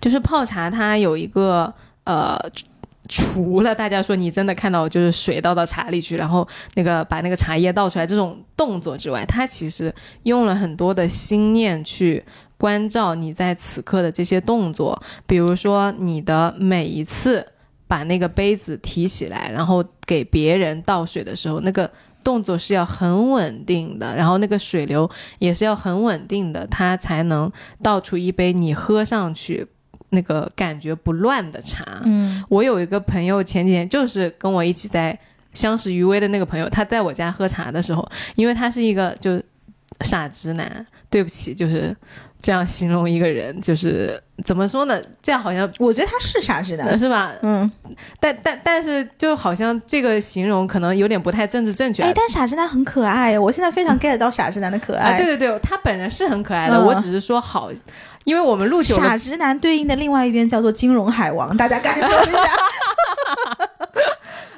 [0.00, 1.72] 就是泡茶它有一个
[2.04, 2.38] 呃。
[3.10, 9.90] 除了大家说你真的看到就是水倒到茶里去，然后那个把那个茶叶倒出来这种动作之外，它其实
[10.24, 12.22] 用了很多的心念去
[12.58, 17.46] 关照你在此刻的这些动作，比如说你的每一次
[17.86, 21.90] 把那个杯子提起来，然后给别人倒水的时候，那个
[22.22, 25.08] 动作是要很稳定的，然后那个水流
[25.38, 27.50] 也是要很稳定的，它才能
[27.82, 29.66] 倒出一杯你喝上去
[30.10, 32.02] 那个感觉不乱的茶。
[32.04, 35.18] 嗯我有一个朋友前几天就是跟我一起在
[35.54, 38.06] 相识于微的那个朋友，他在我家喝茶的时候，
[38.36, 39.40] 因为他是一个就
[40.02, 41.96] 傻直男，对不起，就是
[42.40, 45.00] 这样形容一个人，就是怎么说呢？
[45.20, 46.96] 这样好像我觉得他是傻直男。
[46.98, 47.32] 是吧？
[47.42, 47.70] 嗯，
[48.20, 52.08] 但但但是就好像这个形容可能有点不太政治正确啊。
[52.08, 55.18] 哎，但傻直男很可爱，我现在非常 get 到傻直男的可啊，爱。
[55.18, 57.70] 对对对，他本人是很可爱的，嗯我只是说好，
[58.24, 62.42] 因为我们录傻直男对应的另外一边叫做金融海王，大家感受一下。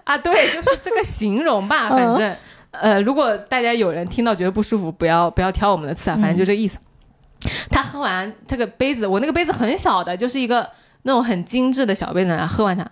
[0.05, 2.37] 啊，对，就是这个形容吧，嗯反正，
[2.73, 6.79] 呃，如果大家有人听到觉得不舒服，不要不要挑我们的刺啊，反正就这个意思。
[7.71, 10.69] 他喝完这个杯子，我那个杯子很小的，就是一个
[11.03, 12.89] 那种很精致的小杯子，然后喝完它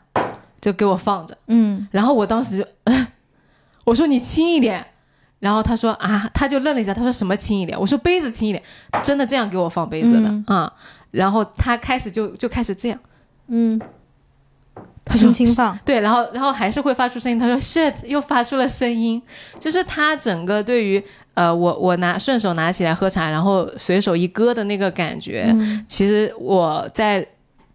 [0.60, 1.86] 就给我放着，嗯。
[1.90, 2.92] 然后我当时就，
[3.84, 4.84] 我说你轻一点，
[5.38, 7.78] 然后他说啊，他就愣了一下，他说什么轻一点？
[7.78, 8.62] 我说杯子轻一点，
[9.02, 10.28] 真的这样给我放杯子的。
[10.28, 10.44] 嗯。
[10.46, 10.72] 啊、
[11.10, 12.98] 然后他开始就就开始这样。
[13.48, 13.80] 嗯，
[15.12, 15.78] 轻轻放。
[15.84, 17.38] 对，然后然后还是会发出声音。
[17.38, 19.22] 他说 shit，又发出了声音，
[19.58, 21.02] 就是他整个对于
[21.38, 27.24] 呃我我拿顺手拿起来喝茶，然后随手一搁的那个感觉，嗯其实我在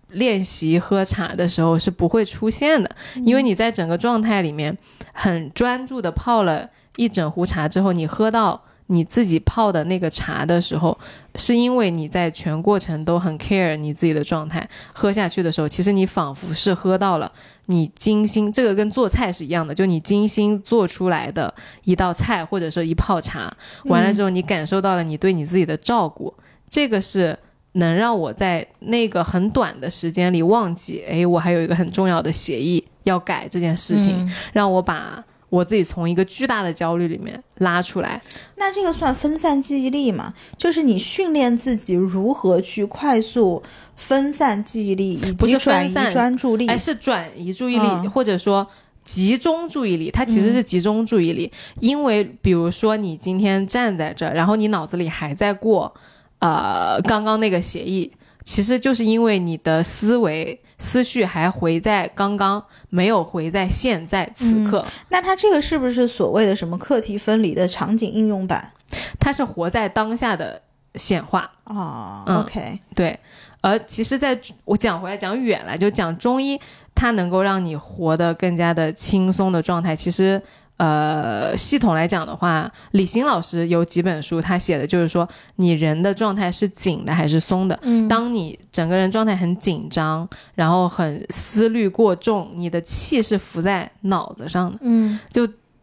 [0.09, 2.89] 练习喝茶的时候是不会出现的，
[3.23, 4.77] 因为你在整个状态里面
[5.13, 10.97] 很专注的泡了一整壶茶之后，你喝到你自己泡的那个茶的时候，
[11.35, 17.31] 是因为你在全过程都很 care 你自己的状态，喝下去的时候，其实你仿佛是喝到了
[17.67, 21.53] 你精心，这个跟做菜是一样的，就你精心做出来的
[21.83, 23.55] 一道菜或者说一泡茶，
[23.85, 26.33] 完了之后你感受到了你对你自己的照顾，
[26.69, 27.37] 这个是
[27.73, 34.31] 能让我在那个很短的时间里忘记，诶，我还有一个很重要的协议要改这件事情，嗯。
[34.51, 35.23] 让我把
[35.53, 38.19] 我自己从一个巨大的焦虑里面拉出来。
[38.55, 40.33] 那这个算分散记忆力吗？
[40.57, 43.61] 就是你训练自己如何去快速
[43.95, 46.67] 分散记忆力，以及转移分散专注力。
[46.67, 48.67] 哎，是转移注意力，嗯或者说
[49.03, 51.51] 集中注意力，它其实是集中注意力。
[51.79, 55.93] 因为比如说你今天站在这儿，然后你脑子里还在过
[56.39, 58.11] 呃刚刚那个协议，
[58.43, 64.85] 其实就是因为你的思维思绪还回在刚刚，没有回在现在此刻。
[65.09, 68.71] 那它这个是不是所谓的什么课题分离的场景应用版？
[69.19, 70.61] 它是活在当下的
[70.95, 71.49] 显化。
[71.63, 73.17] 哦、嗯 o k 对，
[73.61, 76.59] 而其实在我讲回来讲远了，就讲中医，
[76.93, 79.95] 它能够让你活得更加的轻松的状态。
[79.95, 80.41] 其实，
[80.77, 87.79] 呃，系统来讲的话，李欣老师有几本书，他写的就是说，你人的状态是紧的还是松的。
[87.83, 94.79] 嗯，当你整个人状态很紧张，然后很思虑过重，你的气是浮在脑子上的。
[94.81, 95.19] 嗯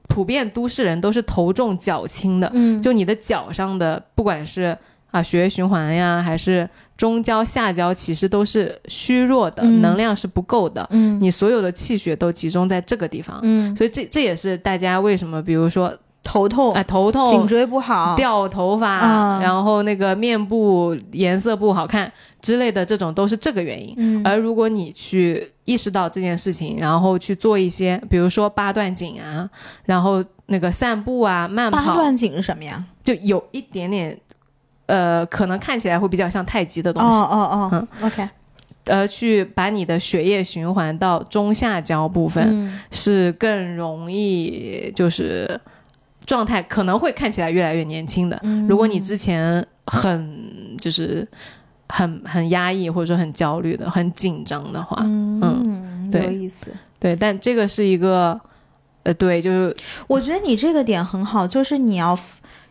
[0.09, 4.77] 普遍都市人都是头重脚轻的，嗯，就你的脚上的，不管是
[5.11, 10.87] 啊血液循环呀，还是中焦、下焦，其实都是虚弱的，嗯能量是不够的。
[10.91, 15.93] 嗯你所有的气血都集中在这个地方，嗯，所以这这也是大家为什么，比如说
[16.23, 23.95] 头痛哎、、头痛、颈椎不好，掉头发，啊然后那个面部颜色不好看之类的，这种都是这个原因。
[23.97, 29.49] 嗯而如果你去意识到这件事情，然后去做一些，比如说八段锦啊，
[29.85, 32.85] 然后那个散步啊、慢跑，八段锦是什么呀？
[33.03, 34.17] 就有一点点，
[34.91, 38.29] 呃，可能看起来会比较像太极的哦东西，哦哦嗯，OK，
[38.87, 45.61] 呃，去把你的血液循环到中下焦部分，嗯是更容易就是
[46.27, 48.37] 状态可能会看起来越来越年轻的。
[48.43, 51.27] 嗯如果你之前很就是
[51.89, 56.73] 很很压抑或者说很焦虑的、很紧张的话，嗯，对有意思。
[56.99, 58.41] 对，但这个是一个。
[59.03, 59.75] 呃，对，就是
[60.07, 62.15] 我觉得你这个点很好，就是你要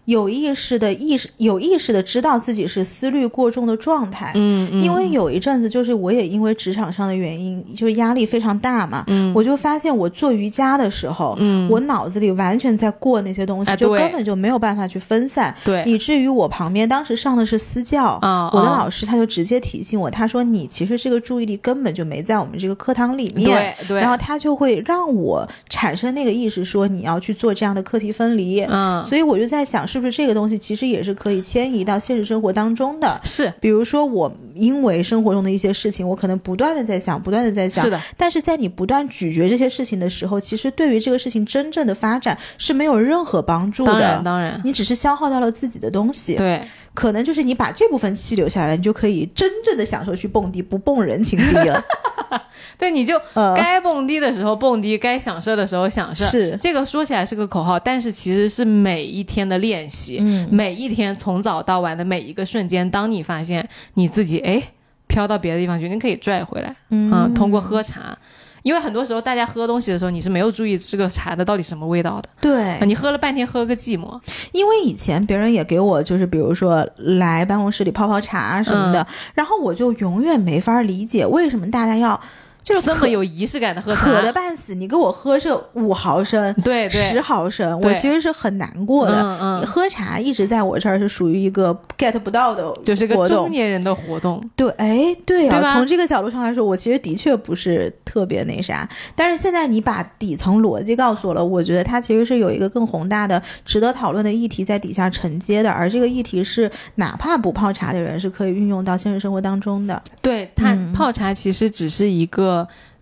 [0.09, 4.31] 有意识的意识，有意识的知道自己是思虑过重的状态。
[4.33, 9.31] 嗯嗯，因为有一阵子，就是我也因为职场上的原因，就是压力非常大嘛，嗯。
[9.35, 11.69] 我就发现我做瑜伽的时候，嗯。
[11.69, 15.83] 我脑子里完全在过那些东西，哎就根本就没有办法去分散，对。
[15.85, 23.47] 以至于我旁边当时上的是私教，啊，我的啊老师他就直接提醒我，他说你其实这个注意力根本就没在我们这个课堂里面。
[23.47, 28.61] 对对，然后他就会让我产生那个意识，说你要去做这样的课题分离。
[28.63, 29.05] 嗯。
[29.05, 33.19] 所以我就在想，是不是这个东西其实也是可以迁移到现实生活当中的？
[33.23, 33.53] 是。
[33.59, 44.23] 比如说，我因为生活中的一些事情，我可能不断的在想，不断的在想是，的，但是在你不断咀嚼这些事情的时候，其实对于这个事情真正的发展是没有任何帮助当然的。
[44.23, 46.61] 当然，你只是消耗到了自己的东西，对
[46.93, 51.81] 可能就是你把这部分气留下来，你就可以真正的享受去蹦迪，不蹦人情迪了。
[52.77, 56.25] 对，你就呃，该蹦迪的时候蹦迪，该享受的时候享受。
[56.25, 64.61] 是，这个说起来是个口号，但是其实是每一天的练习，嗯每一天从早到晚的每一个瞬间，当你发现你自己哎
[65.07, 68.17] 飘到别的地方去，你可以拽回来，嗯，通过喝茶。
[68.63, 72.77] 因为很多时候大家喝东西的时候，你是没有注意这个茶的到底什么味道的，对。
[72.79, 74.19] 啊，你喝了半天喝个寂寞，
[74.51, 82.19] 因为以前别人也给我就是比如说来办公室里泡泡茶什么的，然后我就永远没法理解为什么大家要
[82.63, 89.21] 就是这么有仪式感的喝茶，渴的半死，你给我喝是五毫升、对对，十毫升，我其实是很难过的。
[89.21, 98.87] 嗯嗯，喝茶一直在我这儿是属于一个 get 不到的就是个中年人的活动，对，哎，对啊，对从这个角度上来说，我其实的确不是特别那啥。
[99.15, 110.01] 但是现在你把底层逻辑告诉我了，我觉得它其实是有一个更宏大的、值得讨论的议题在底下承接的，而这个议题是哪怕不泡茶的人是可以运用到现实生活当中的。
[110.21, 112.48] 对它嗯泡茶其实只是一个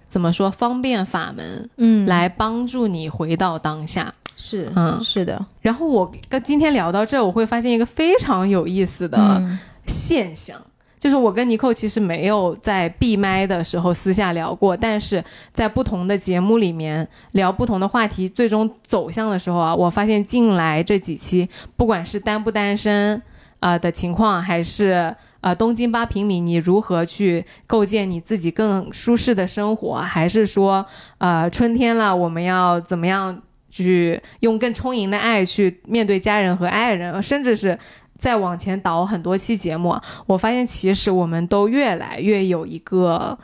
[0.08, 4.14] 怎么说方便法门，嗯，来帮助你回到当下。
[4.36, 5.02] 是，嗯。
[5.04, 9.60] 是的，然后我跟今天聊到这，我会发现一个非常有意思的嗯。
[9.86, 10.60] 现象，
[11.00, 15.24] 就是我跟尼寇其实没有在闭麦的时候私下聊过，但是
[15.54, 23.16] 在不同的节目里面聊不同的话题，最终走向的时候啊，我发现近来这几期，不管是单不单身
[23.60, 30.86] 啊、呃的情况，还是呃东京八平米，你如何去构建你自己更舒适的生活，还是说
[31.18, 33.42] 呃春天了，我们要怎么样？
[33.70, 37.78] 去用更充盈的爱去面对家人和爱人，甚至是
[38.18, 43.38] 再往前倒很多期节目，我发现其实我们都越来越有一个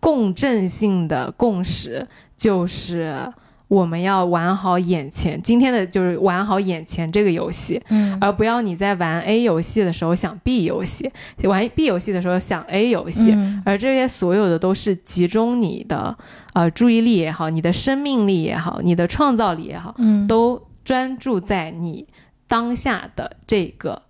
[0.00, 3.30] 共振性的共识，就是
[3.68, 8.16] 我们要玩好眼前今天的就是玩好眼前这个游戏，嗯。
[8.20, 11.10] 而不要你在玩 A 游戏的时候想 B 游戏，
[11.44, 13.62] 玩 B 游戏的时候想 A 游戏，嗯。
[13.64, 16.16] 而这些所有的都是集中你的
[16.52, 20.26] 呃注意力也好，你的生命力也好，你的创造力也好，嗯。
[20.26, 22.06] 都专注在你
[22.46, 24.02] 当下的这个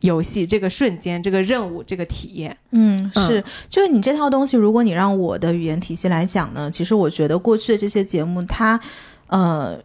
[0.00, 2.56] 游戏、这个瞬间、这个任务、这个体验。
[2.70, 3.26] 嗯，嗯。
[3.26, 8.80] 是，就是你这套东西，如果你让我的语言体系来讲呢，其实我觉得过去的这些节目，它，
[9.26, 9.78] 呃，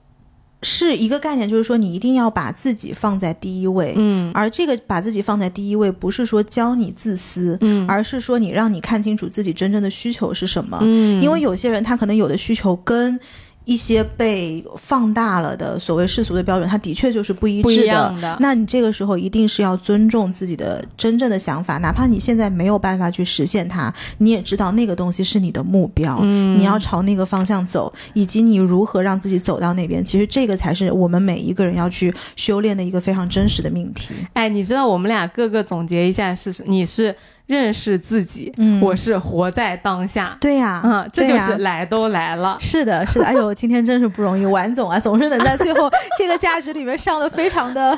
[0.61, 4.31] 是一个概念，就是说你一定要把自己放在第一位，嗯。
[4.33, 7.85] 而这个把自己放在第一位，不是说教你自私，嗯。
[7.87, 10.77] 而是说你让你看清楚自己真正的需求是什么。
[10.81, 11.23] 嗯。
[11.23, 13.19] 因为有些人他可能有的需求跟
[13.65, 18.15] 一些被放大了的所谓世俗的标准，它的确就是不一致的。
[18.21, 18.37] 的。
[18.39, 30.03] 那你这个时候一定是要尊重自己的真正的想法，哪怕你现在没有办法去实现它，你也知道那个东西是你的目标，嗯你要朝那个方向走，以及你如何让自己走到那边。
[30.03, 34.13] 其实这个才是我们每一个人要去修炼的一个非常真实的命题。
[34.33, 37.15] 哎，你知道我们俩各个总结一下是，你是
[37.45, 40.37] 认识自己，嗯我是活在当下。
[40.39, 42.57] 对呀、嗯，这就是来都来了。
[42.59, 47.97] 是的，是的，哎呦，今天真是不容易， 王总啊，总是能在最后这个价值里面上的非常的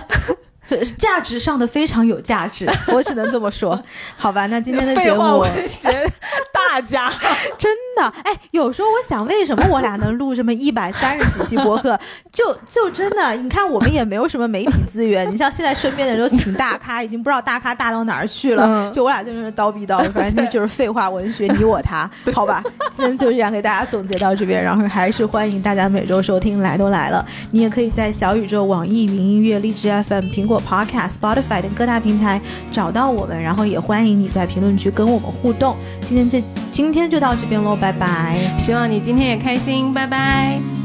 [0.97, 3.81] 价值上的非常有价值， 我只能这么说。
[4.15, 5.89] 好吧，那今天的节目文学
[6.53, 7.11] 大家，
[7.57, 11.99] 真的，哎，有时候我想，为什么我俩能录这么一百三十几期播客？
[12.31, 18.65] 就就真的，你看我们也没有什么媒体资源，你像现在身边的人都请大咖，已经不知道大咖大到哪儿去了。
[18.65, 22.63] 嗯就我俩就是叨逼叨，反正就是废话文学，你我他，好吧。
[22.95, 32.39] 今天就这样给大家总结到这边，然后还是欢迎大家每周收听，来都来了，你也可以在小宇宙、网易云音乐、荔枝 FM、苹 Podcast、Spotify 等各大平台
[32.71, 35.75] 找到我们，然后也欢迎你在评论区跟我们互动。
[36.01, 38.35] 今天这今天就到这边喽，拜拜。
[38.57, 40.84] 希望你今天也开心，拜拜。